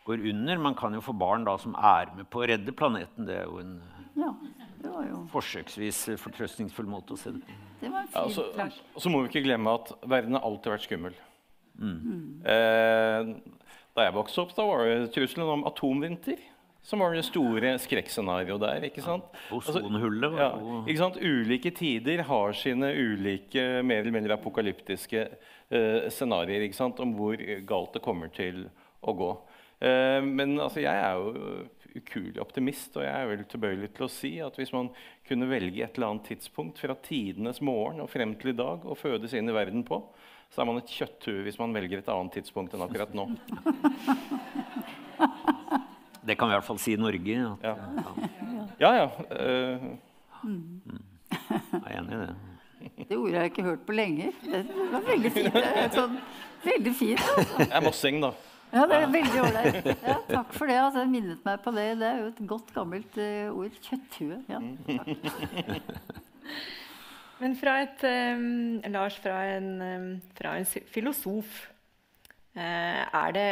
[0.06, 0.58] går under.
[0.58, 3.26] Man kan jo få barn da, som er med på å redde planeten.
[3.28, 3.74] Det er jo en
[4.18, 4.30] ja,
[5.06, 5.24] jo.
[5.32, 7.58] forsøksvis fortrøstningsfull måte å se det på.
[7.80, 10.84] Det var fint, ja, og så må vi ikke glemme at verden har alltid vært
[10.84, 11.14] skummel.
[11.80, 12.42] Mm.
[12.44, 13.30] Eh,
[13.96, 16.42] da jeg vokste opp, da var det trusselen om atomvinter
[16.82, 18.84] som var det store skrekkscenarioet der.
[18.88, 19.24] ikke sant?
[19.50, 20.38] Ja, Ozonhullet.
[20.40, 20.48] Ja,
[20.86, 21.18] ikke sant?
[21.20, 26.64] Ulike tider har sine ulike mer eller mindre apokalyptiske eh, scenarioer
[27.04, 27.36] om hvor
[27.68, 28.70] galt det kommer til
[29.00, 29.30] å gå.
[29.80, 34.12] Eh, men altså, jeg er jo ukuelig optimist, og jeg er vel tilbøyelig til å
[34.12, 34.90] si at hvis man
[35.26, 38.96] kunne velge et eller annet tidspunkt fra tidenes morgen og frem til i dag å
[38.98, 39.98] fødes inn i verden på,
[40.50, 43.24] så er man et kjøtthue hvis man velger et annet tidspunkt enn akkurat nå.
[46.30, 47.38] Det kan vi i hvert fall si i Norge.
[47.50, 47.72] At, ja,
[48.78, 48.90] ja.
[49.00, 49.06] ja.
[49.34, 51.00] Uh, mm.
[51.50, 52.28] Jeg er enig i det.
[53.08, 54.28] Det ordet har jeg ikke hørt på lenge.
[54.44, 54.60] Det
[54.92, 55.58] var veldig fint.
[55.96, 56.14] Sånn,
[56.62, 57.58] veldig fint altså.
[57.64, 58.30] Jeg er mossing, da.
[58.70, 59.88] Ja, det er veldig ålreit.
[60.06, 60.78] Ja, takk for det.
[60.78, 61.88] Altså, jeg minnet meg på det.
[61.98, 63.82] Det er jo et godt, gammelt uh, ord.
[63.88, 64.38] Kjøtthue.
[64.46, 64.62] Ja,
[67.40, 70.08] Men fra et um, Lars, fra en, um,
[70.38, 71.66] fra en filosof
[72.54, 73.44] er, det,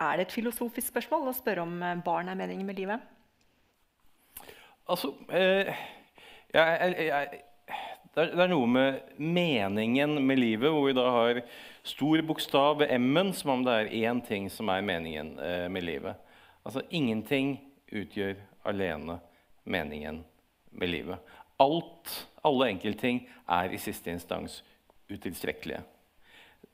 [0.00, 3.04] er, det, et filosofisk spørsmål å spørre om barn er meningen med livet?
[4.88, 5.72] Altså uh,
[6.54, 7.42] jeg, jeg,
[8.14, 11.42] det er, det er, noe med meningen med livet, hvor vi da har
[11.86, 15.84] stor bokstav ved M-en, som om det er én ting som er meningen eh, med
[15.86, 16.16] livet.
[16.66, 17.58] Altså ingenting
[17.92, 19.20] utgjør alene
[19.68, 20.22] meningen
[20.72, 21.36] med livet.
[21.60, 22.10] Alt,
[22.44, 24.62] alle enkeltting, er i siste instans
[25.12, 25.84] utilstrekkelige.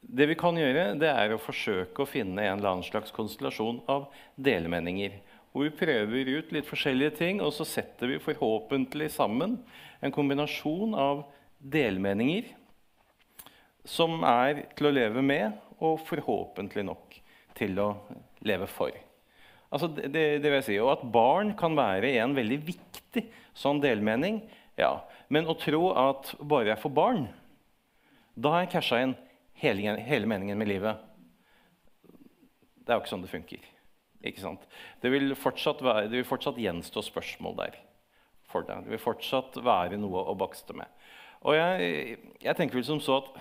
[0.05, 3.81] Det vi kan gjøre, det er å forsøke å finne en eller annen slags konstellasjon
[3.91, 5.17] av delmeninger.
[5.55, 9.57] Hvor vi prøver ut litt forskjellige ting, og så setter vi forhåpentlig sammen
[10.05, 11.25] en kombinasjon av
[11.59, 12.51] delmeninger
[13.89, 17.17] som er til å leve med, og forhåpentlig nok
[17.57, 17.89] til å
[18.47, 18.95] leve for.
[19.75, 20.79] Altså det, det, vil jeg si.
[20.81, 23.25] Og at barn kan være en veldig viktig
[23.57, 24.43] sånn delmening.
[24.79, 24.99] ja.
[25.33, 27.25] Men å tro at bare jeg får barn,
[28.35, 29.15] da har jeg casha inn
[29.61, 31.01] hele, hele, meningen med livet
[32.85, 33.71] Det er jo ikke sånn det funker.
[35.01, 37.75] Det vil være, det vil fortsatt gjenstå spørsmål der
[38.49, 38.85] for deg.
[38.87, 40.89] Det vil fortsatt være noe å bakste med.
[41.45, 43.35] Og jeg, jeg tenker vel som så at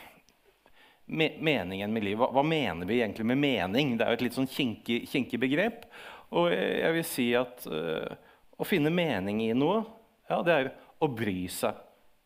[1.06, 3.96] me, meningen med livet hva, hva, mener vi egentlig med mening?
[3.98, 5.88] Det er jo et litt sånn kinkig, kinkig begrep.
[6.34, 8.12] Og jeg vil si at uh,
[8.58, 9.84] å finne mening i noe,
[10.30, 10.72] ja, det er
[11.04, 11.80] å bry seg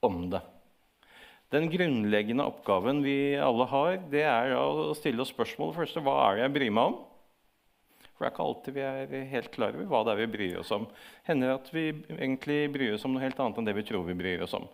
[0.06, 0.42] om det.
[1.54, 6.36] Den grunnleggende oppgaven vi alle har, det er å stille oss spørsmålet først, hva er
[6.36, 6.98] det jeg bryr meg om.
[8.18, 10.58] For det er ikke alltid vi er helt klar over hva det er vi bryr
[10.60, 10.88] oss om.
[11.28, 11.86] Hender at vi
[12.18, 14.66] egentlig bryr oss om noe helt annet enn det vi tror vi bryr oss om.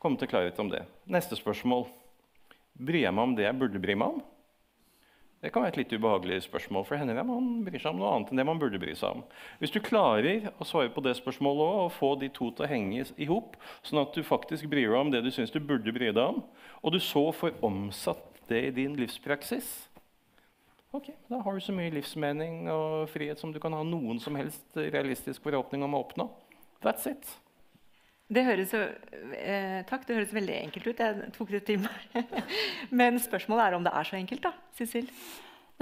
[0.00, 0.84] Komme til klarhet om det.
[1.10, 1.88] Neste spørsmål.
[2.78, 4.22] Bryr jeg meg om det jeg burde bry meg om?
[5.44, 8.30] Det kan være et litt ubehagelig spørsmål, for det man bryr seg om noe annet
[8.32, 9.24] enn det man burde bry seg om.
[9.60, 12.68] Hvis du klarer å svare på det spørsmålet også, og få de to til å
[12.70, 15.92] henge i hop, sånn at du faktisk bryr deg om det du syns du burde
[15.92, 16.40] bry deg om,
[16.80, 19.68] og du så får omsatt det i din livspraksis,
[20.96, 24.40] ok, da har du så mye livsmening og frihet som du kan ha noen som
[24.40, 26.30] helst realistisk forhåpning om å oppnå.
[26.80, 27.36] That's it.
[28.32, 31.00] Det høres, eh, takk, det høres veldig enkelt ut.
[31.02, 32.30] Jeg tok det til meg.
[32.90, 34.54] Men spørsmålet er om det er så enkelt, da?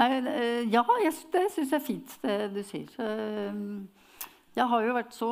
[0.01, 2.89] Nei, eh, ja, jeg, det syns jeg er fint, det du sier.
[2.99, 3.61] Eh,
[4.57, 5.31] jeg har jo vært så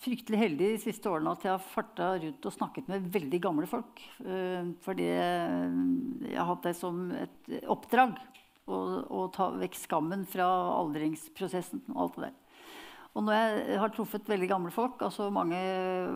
[0.00, 3.68] fryktelig heldig de siste årene at jeg har farta rundt og snakket med veldig gamle
[3.68, 4.02] folk.
[4.24, 8.18] Eh, fordi jeg har hatt det som et oppdrag
[8.70, 10.46] å ta vekk skammen fra
[10.76, 12.36] aldringsprosessen og alt det der.
[13.18, 15.58] Og når jeg har truffet veldig gamle folk, altså mange,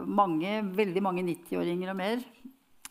[0.07, 2.23] mange veldig mange 90-åringer og mer,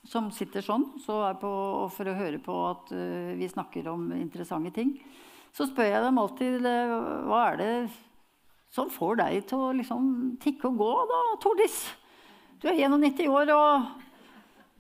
[0.04, 1.52] som sitter sånn så på,
[1.96, 4.98] for å høre på at uh, vi snakker om interessante ting,
[5.56, 6.96] så spør jeg dem alltid uh,
[7.30, 7.74] hva er det
[8.74, 10.08] som får deg til å liksom,
[10.44, 11.78] tikke og gå, da, Tordis?
[12.60, 13.88] Du er 91 år, og,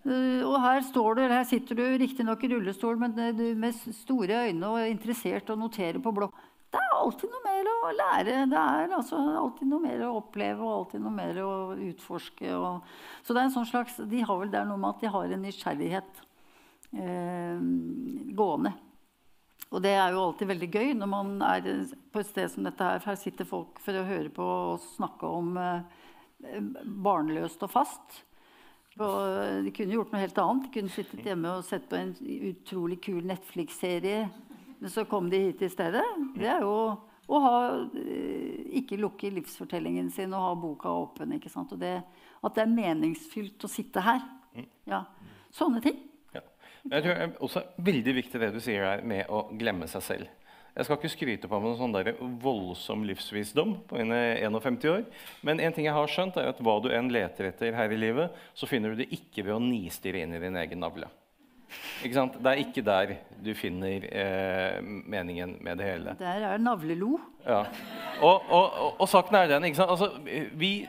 [0.09, 4.49] uh, og her står du, her sitter du riktignok i rullestol, men du med store
[4.49, 6.35] øyne og interessert og noterer på blokk.
[6.73, 8.37] Det er alltid noe mer å lære.
[8.49, 12.49] Det er altså alltid noe mer å oppleve og alltid noe mer å utforske.
[12.57, 15.03] Og, så det er en sånn slags, de har vel det er noe med at
[15.03, 16.23] de har en nysgjerrighet
[16.97, 17.61] eh,
[18.39, 18.73] gående.
[19.69, 21.69] Og det er jo alltid veldig gøy når man er
[22.13, 23.05] på et sted som dette her.
[23.05, 26.57] Her sitter folk for å høre på og snakke om eh,
[27.05, 28.23] barnløst og fast.
[28.97, 30.65] Og de kunne gjort noe helt annet.
[30.65, 32.15] De kunne sittet hjemme og sett på en
[32.49, 34.25] utrolig kul Netflix-serie
[34.83, 36.03] men så kom de hit i stedet.
[36.35, 36.71] Det er jo
[37.31, 37.59] å ha,
[37.95, 41.31] eh, ikke lukke livsfortellingen sin og ha boka åpen.
[41.37, 41.71] ikke sant?
[41.71, 42.03] Og det,
[42.43, 44.19] at det er meningsfylt å sitte her.
[44.51, 44.67] Mm.
[44.91, 45.05] Ja.
[45.55, 46.03] Sånne ting.
[46.35, 46.43] Ja.
[46.91, 50.03] Jeg tror det er også veldig viktig det du sier her med å glemme seg
[50.03, 50.27] selv.
[50.75, 52.13] Jeg skal ikke skryte på meg noen sånn der
[52.43, 55.03] voldsom livsvisdom på mine 51 år.
[55.47, 58.03] Men en ting jeg har skjønt er at hva du enn leter etter her i
[58.03, 61.07] livet, så finner du det ikke ved å nistirre inn i din egen navle.
[62.03, 62.35] Ikke sant?
[62.43, 66.15] Det er ikke der du finner eh, meningen med det hele.
[66.19, 67.17] Der er navlelo.
[67.45, 67.63] Ja.
[68.21, 69.93] Og, og, og, og, saken er den ikke sant?
[69.93, 70.11] Altså,
[70.59, 70.87] vi,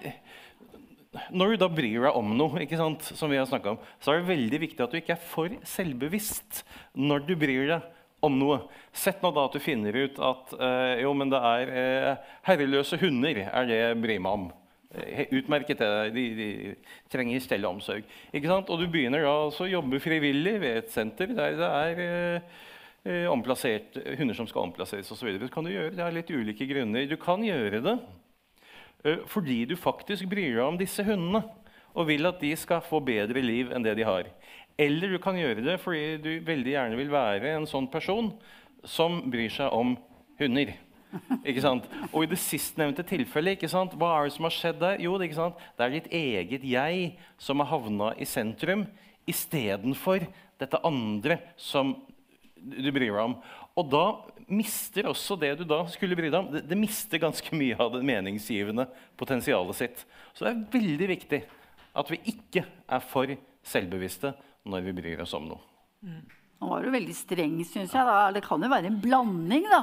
[1.30, 3.06] Når du da bryr deg om noe, ikke sant?
[3.14, 6.64] som vi har om, så er det veldig viktig at du ikke er for selvbevisst
[6.94, 7.90] når du bryr deg
[8.24, 8.62] om noe.
[8.94, 12.98] Sett nå da at du finner ut at eh, jo, men det er eh, herreløse
[13.02, 14.46] hunder er det jeg bryr meg om.
[15.34, 15.80] Utmerket.
[16.14, 16.48] De, de
[17.12, 18.06] trenger stell og omsorg.
[18.34, 22.02] Og du begynner da å jobbe frivillig ved et senter der det er
[23.04, 25.34] eh, omplassert, hunder som skal omplasseres osv.
[25.40, 25.94] Det kan du gjøre.
[25.96, 27.08] Det er litt ulike grunner.
[27.10, 27.98] Du kan gjøre det
[29.04, 31.44] eh, fordi du faktisk bryr deg om disse hundene
[31.94, 34.30] og vil at de skal få bedre liv enn det de har.
[34.78, 38.32] Eller du kan gjøre det fordi du veldig gjerne vil være en sånn person
[38.84, 39.94] som bryr seg om
[40.40, 40.74] hunder.
[41.44, 41.86] Ikke sant?
[42.10, 43.94] Og i det sistnevnte tilfellet, ikke sant?
[43.98, 45.02] hva er det som har skjedd der?
[45.04, 47.10] Jo, det, det er ditt eget jeg
[47.40, 48.86] som har havna i sentrum
[49.30, 50.26] istedenfor
[50.60, 51.94] dette andre som
[52.64, 53.36] du bryr deg om.
[53.74, 54.04] Og da
[54.48, 57.94] mister også det du da skulle bry deg om, det, det mister ganske mye av
[57.94, 58.86] det meningsgivende
[59.20, 60.06] potensialet sitt.
[60.32, 61.42] Så det er veldig viktig
[61.94, 63.30] at vi ikke er for
[63.64, 64.34] selvbevisste
[64.68, 65.62] når vi bryr oss om noe.
[66.04, 66.24] Mm.
[66.60, 68.06] Nå var du veldig streng, syns jeg.
[68.08, 68.30] Da.
[68.32, 69.82] Det kan jo være en blanding, da.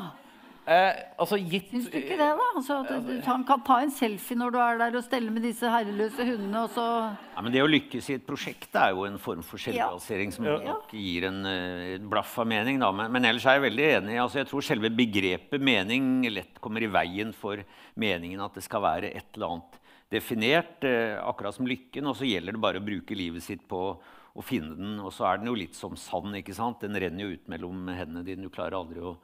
[0.61, 2.47] Eh, altså gitt, Syns du ikke det, da?
[2.53, 5.41] Altså, at du, han kan ta en selfie når du er der og stelle med
[5.47, 9.07] disse herreløse hundene, og så ja, men Det å lykkes i et prosjekt er jo
[9.07, 10.35] en form for selvrealisering ja.
[10.35, 10.77] som ja.
[10.93, 12.77] gir en, eh, blaff av mening.
[12.83, 12.91] Da.
[12.93, 14.19] Men, men, ellers er jeg veldig enig.
[14.21, 17.65] Altså, jeg tror selve begrepet mening lett kommer i veien for
[17.97, 19.81] meningen at det skal være et eller annet
[20.13, 22.05] definert, eh, akkurat som lykken.
[22.05, 24.97] Og så gjelder det bare å bruke livet sitt på å finne den.
[25.01, 26.37] Og så er den jo litt som sand.
[26.37, 26.85] ikke sant?
[26.85, 28.45] Den renner jo ut mellom hendene dine.
[28.45, 29.17] Du klarer aldri å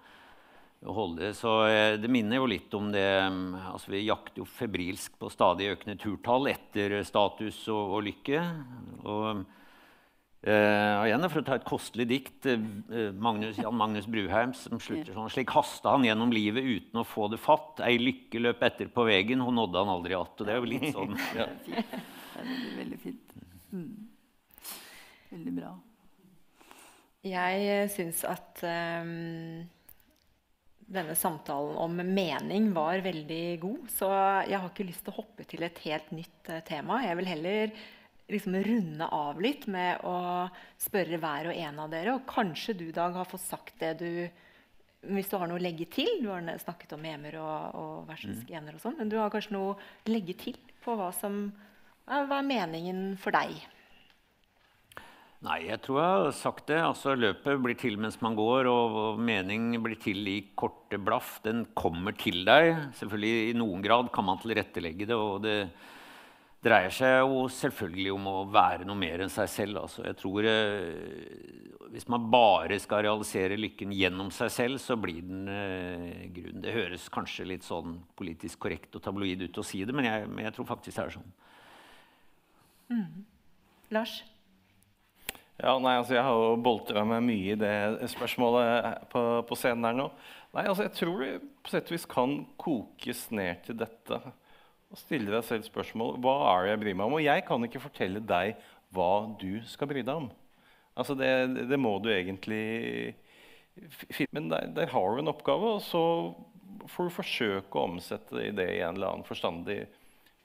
[0.85, 1.33] holde.
[1.33, 5.29] Så eh, det minner jo litt om det mm, altså Vi jakter jo febrilsk på
[5.33, 8.43] stadig økende turtall etter status og, og lykke.
[9.07, 9.41] Og,
[10.47, 15.15] uh, igjen For å ta et kostelig dikt uh, Magnus, Jan Magnus Bruheim som slutter
[15.15, 17.81] sånn Slik hasta han gjennom livet uten å få det fatt.
[17.87, 20.35] Ei lykke løp etter på vegen, hun nådde han aldri att.
[20.37, 21.17] Og det er jo litt sånn.
[21.39, 21.49] ja.
[21.57, 23.33] Det er veldig, veldig fint.
[23.73, 23.89] Mm.
[25.31, 25.73] Veldig bra.
[27.27, 29.65] Jeg syns at um
[30.87, 33.85] denne samtalen om mening var veldig god.
[33.91, 34.09] Så
[34.47, 37.01] jeg har ikke lyst til å hoppe til et helt nytt uh, tema.
[37.03, 37.77] Jeg vil heller
[38.31, 40.17] liksom runde av litt med å
[40.81, 42.15] spørre hver og en av dere.
[42.17, 44.11] Og kanskje du, Dag, har fått sagt det du
[45.07, 48.41] hvis du har noe å legge til Du har snakket om memer og, og versus
[48.49, 51.45] gener og sånn, men du har kanskje noe å legge til på hva som
[52.07, 53.51] hva er meningen for deg?
[55.45, 56.79] Nei, jeg tror jeg har sagt det.
[56.81, 61.37] Altså, løpet blir til mens man går, og, og mening blir til i korte blaff.
[61.45, 62.71] Den kommer til deg.
[62.97, 65.17] Selvfølgelig I noen grad kan man tilrettelegge det.
[65.17, 65.59] og det
[66.67, 69.81] dreier seg jo selvfølgelig om å være noe mer enn seg selv.
[69.83, 75.21] Altså, jeg tror eh, Hvis man bare skal realisere lykken gjennom seg selv, så blir
[75.23, 76.63] den eh, grunn.
[76.63, 80.25] Det høres kanskje litt sånn politisk korrekt og tabloid ut å si det, men jeg,
[80.31, 81.29] men jeg tror faktisk det er sånn.
[82.89, 83.23] Mm.
[83.95, 84.17] Lars?
[85.57, 89.87] Ja, nei, altså Jeg har jo boltra meg mye i det spørsmålet på, på, scenen
[89.89, 90.11] her nå.
[90.53, 91.31] Nei, altså Jeg tror det
[91.65, 94.19] på sett og vis kan kokes ned til dette.
[94.87, 97.17] Og stille deg selv spørsmål hva er det jeg bryr meg om.
[97.17, 98.61] Og jeg kan ikke fortelle deg
[98.93, 99.09] hva
[99.41, 100.29] du skal bry deg om.
[100.97, 101.31] Altså det,
[101.69, 103.17] det må du egentlig
[104.33, 106.03] Men der, der, har du en oppgave, og så
[106.89, 109.83] får du forsøke å omsette det i en eller annen forstandig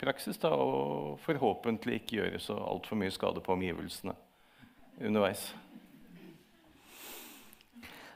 [0.01, 0.41] praksis.
[0.41, 4.17] Da, og forhåpentlig ikke gjøre så altfor mye skade på omgivelsene
[5.01, 5.53] underveis.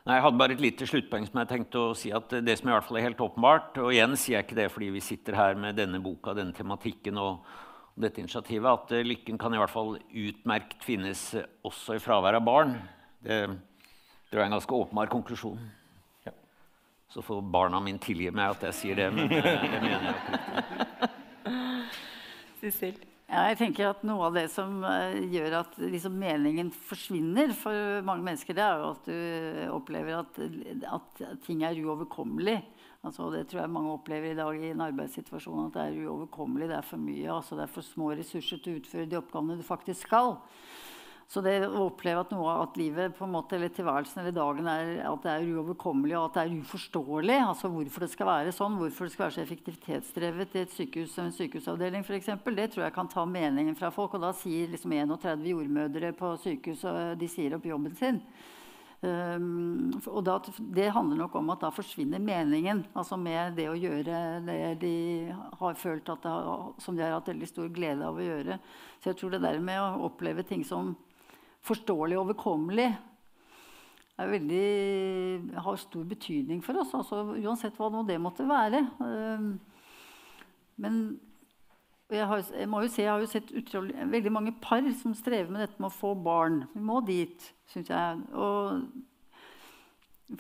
[0.07, 2.69] Nei, jeg hadde bare et lite sluttpoeng som jeg tenkte å si at det som
[2.69, 5.35] i hvert fall er helt åpenbart, og igjen sier jeg ikke det fordi vi sitter
[5.35, 7.41] her med denne boka, denne tematikken og,
[7.91, 11.25] og dette initiativet, at uh, lykken kan i hvert fall utmerket finnes
[11.67, 12.77] også i fravær av barn.
[13.19, 13.41] Det,
[14.31, 15.59] det er en ganske åpenbar konklusjon.
[16.29, 16.37] Ja.
[17.11, 20.15] Så får barna mine tilgi meg at jeg sier det, men uh, det mener jeg
[20.15, 21.17] oppriktig.
[23.27, 28.05] Ja, jeg tenker at Noe av det som uh, gjør at liksom, meningen forsvinner for
[28.07, 30.39] mange mennesker, det er jo at du opplever at,
[30.95, 32.61] at ting er uoverkommelig.
[33.07, 35.67] Altså, det tror jeg mange opplever i dag i en arbeidssituasjon.
[35.69, 37.27] At det er uoverkommelig, det er for mye.
[37.35, 40.37] Altså, det er for små ressurser til å utføre de oppgavene du faktisk skal.
[41.27, 45.25] Så det å oppleve at noe at livet måte, eller tilværelsen eller dagen er, at
[45.25, 49.09] det er uoverkommelig og at det er uforståelig, altså hvorfor det skal være sånn, hvorfor
[49.09, 53.11] det skal være så effektivitetsdrevet i et sykehus en sykehusavdeling f.eks., det tror jeg kan
[53.11, 54.15] ta meningen fra folk.
[54.15, 58.23] Og da sier liksom 31 jordmødre på sykehuset de sier opp jobben sin.
[59.03, 60.39] Um, og da,
[60.73, 64.95] det handler nok om at da forsvinner meningen altså med det å gjøre det de
[65.61, 68.57] har følt at har, som de har hatt veldig stor glede av å gjøre.
[69.03, 70.95] Så jeg tror det der med å oppleve ting som
[71.67, 72.91] forståelig og overkommelig
[74.25, 76.95] veldig, har stor betydning for oss.
[76.97, 78.87] Altså, uansett hva det måtte være.
[79.05, 79.51] Ehm,
[80.81, 81.03] men
[82.11, 85.15] jeg, har, jeg, må jo se, jeg har jo sett utrolig, veldig mange par som
[85.17, 86.65] strever med dette med å få barn.
[86.73, 88.25] Vi må dit, syns jeg.
[88.33, 88.87] Og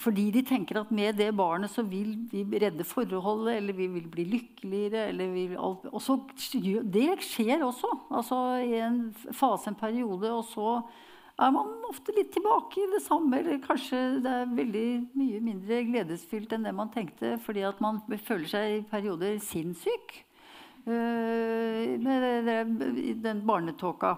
[0.02, 4.08] fordi de tenker at med det barnet så vil vi redde forholdet, eller vi vil
[4.10, 5.12] bli lykkeligere.
[5.60, 6.16] Alt, og så,
[6.96, 7.92] det skjer også.
[8.10, 9.02] Altså I en
[9.36, 10.32] fase, en periode.
[10.32, 10.80] Og så
[11.36, 13.40] er man ofte litt tilbake i det samme.
[13.40, 14.86] Eller kanskje det er veldig
[15.18, 20.16] mye mindre gledesfylt enn det man tenkte, fordi at man føler seg i perioder sinnssyk
[20.88, 24.16] uh, med den barnetåka.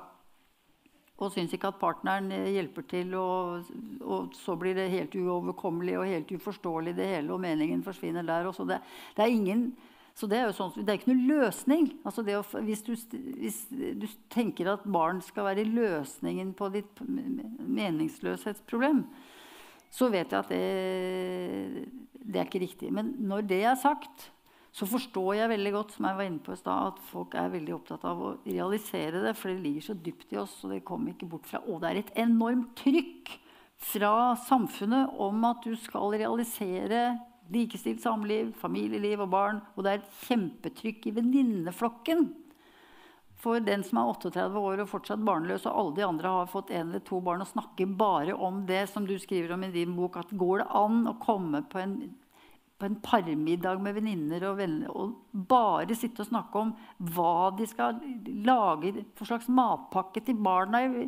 [1.19, 3.67] Og syns ikke at partneren hjelper til, og,
[4.07, 8.47] og, så blir det helt uoverkommelig og helt uforståelig, det hele, og meningen forsvinner der
[8.47, 8.63] også.
[8.69, 8.79] Det,
[9.17, 9.65] det er ingen
[10.19, 11.85] så det er jo sånn, det er ikke noe løsning.
[12.03, 12.91] Altså å, hvis, du,
[13.39, 19.05] hvis, du, tenker at barn skal være løsningen på ditt meningsløshetsproblem,
[19.95, 21.85] så vet jeg at det,
[22.19, 22.91] det er ikke riktig.
[22.95, 24.33] Men når det er sagt,
[24.75, 27.55] så forstår jeg veldig godt som jeg var inne på i sted, at folk er
[27.55, 30.59] veldig opptatt av å realisere det, for det ligger så dypt i oss.
[30.65, 31.63] og det kommer ikke bort fra.
[31.71, 33.39] Og det er et enormt trykk
[33.95, 37.07] fra samfunnet om at du skal realisere
[37.53, 39.63] likestilt samliv, familieliv og barn.
[39.77, 42.29] Og det er et kjempetrykk i venninneflokken.
[43.39, 46.73] For den som er 38 år og fortsatt barnløs, og alle de andre har fått
[46.75, 49.95] en eller to barn, og snakker bare om det som du skriver om i din
[49.95, 51.95] bok, at går det an å komme på en,
[52.79, 56.75] på en parmiddag med venninner og venner og bare sitte og snakke om
[57.15, 58.03] hva de skal
[58.43, 61.07] lage for slags matpakke til barna i,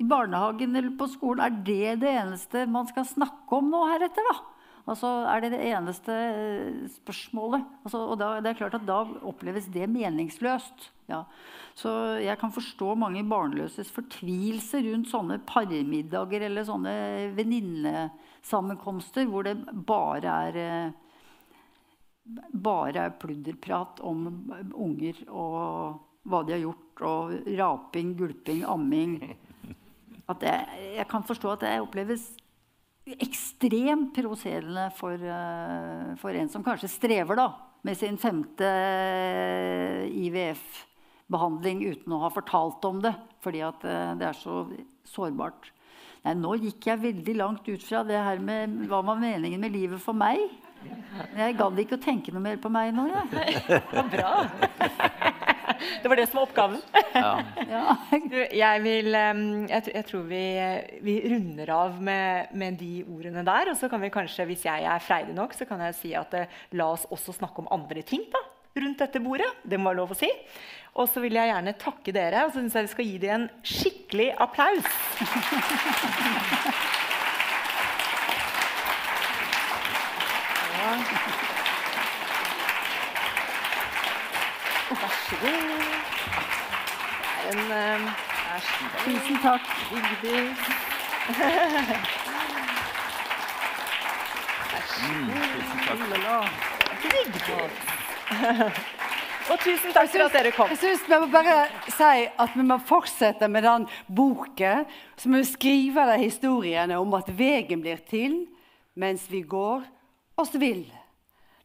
[0.00, 4.28] i barnehagen eller på skolen, er det det eneste man skal snakke om nå heretter?
[4.28, 4.59] da?
[4.90, 7.66] Altså, er det det eneste eh, spørsmålet?
[7.84, 10.88] Altså, og da, det er klart at da oppleves det meningsløst.
[11.10, 11.24] Ja.
[11.78, 11.90] Så
[12.22, 16.94] jeg kan forstå mange barnløses fortvilelse rundt sånne parmiddager eller sånne
[17.38, 20.98] venninnesammenkomster hvor det bare er eh,
[22.52, 24.26] bare er pludderprat om
[24.74, 29.14] unger og hva de har gjort, og raping, gulping, amming.
[30.30, 32.26] At jeg, jeg kan forstå at det oppleves
[33.18, 37.48] ekstremt provoserende for, uh, for, en som kanskje strever da,
[37.86, 38.70] med sin femte
[40.10, 43.76] IVF-behandling uten å ha fortalt om det, fordi uh,
[44.20, 44.64] det er så
[45.08, 45.72] sårbart.
[46.26, 49.72] Nei, nå gikk jeg veldig langt ut fra det her med hva var meningen med
[49.72, 50.42] livet for meg.
[51.36, 53.56] Jeg gadd ikke å tenke noe mer på meg nå, jeg.
[53.68, 55.28] Ja, bra!
[56.02, 56.80] Det var det som var oppgaven.
[57.14, 57.32] Ja.
[58.30, 60.44] Du, jeg, vil, jeg, jeg tror vi,
[61.04, 63.72] vi runder av med, med de ordene der.
[63.72, 66.34] Og så kan vi kanskje, hvis jeg er freidig nok, så kan jeg si at
[66.38, 68.42] eh, la oss også snakke om andre ting da,
[68.80, 69.48] rundt dette bordet.
[69.62, 70.30] Det må være lov å si.
[70.98, 73.36] Og så vil jeg gjerne takke dere, og så syns jeg vi skal gi dem
[73.36, 74.90] en skikkelig applaus.
[85.30, 85.52] Så god.
[87.42, 88.04] Det er en em,
[88.50, 88.90] Vær så god.
[89.04, 89.64] Tusen takk.
[99.50, 100.70] Og tusen takk for at dere kom.
[100.70, 104.86] Jeg synes vi må bare si at vi må fortsette med den boken.
[105.16, 108.46] Så må vi skrive de historiene om at veien blir til
[108.98, 109.86] mens vi går
[110.38, 110.99] oss vill.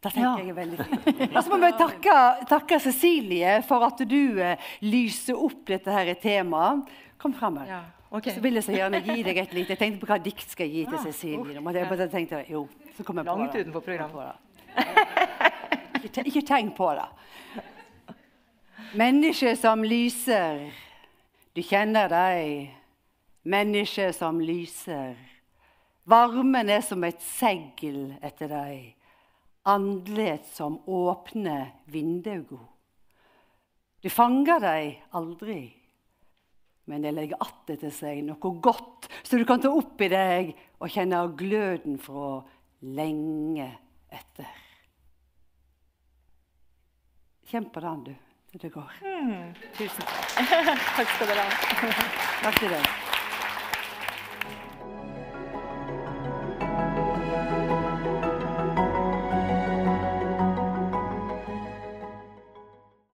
[0.06, 0.38] Det tenker Ja.
[0.38, 1.22] jeg er veldig fint.
[1.36, 2.16] Og så må vi takke,
[2.52, 6.86] takke Cecilie for at du eh, lyser opp dette her temaet.
[7.18, 7.72] Kom fram her.
[7.72, 7.80] Ja,
[8.14, 8.36] okay.
[8.36, 10.70] Så vil jeg så gjerne gi deg et lite Jeg tenkte på hva dikt skal
[10.70, 11.62] jeg gi til Cecilie.
[11.64, 13.66] Men jeg bare tenkte, jo, så kom jeg på Langt det.
[13.66, 14.42] utenfor programmet.
[16.06, 17.08] Ikke, ikke tenk på det.
[19.02, 20.68] Mennesket som lyser,
[21.56, 22.70] du kjenner deg.
[23.46, 25.16] Mennesket som lyser.
[26.10, 28.92] Varmen er som et segl etter deg.
[29.66, 32.62] Andlet som åpne vinduer.
[34.02, 35.74] Du fanger deg aldri,
[36.86, 40.52] men det legger att etter seg noe godt, så du kan ta opp i deg
[40.78, 42.44] og kjenne gløden fra
[42.86, 43.72] lenge
[44.14, 44.62] etter.
[47.50, 48.14] Kjenn på den, du,
[48.52, 49.02] til det går.
[49.80, 50.38] Tusen takk.
[51.00, 52.06] Takk skal dere ha.
[52.46, 53.05] Takk til deg.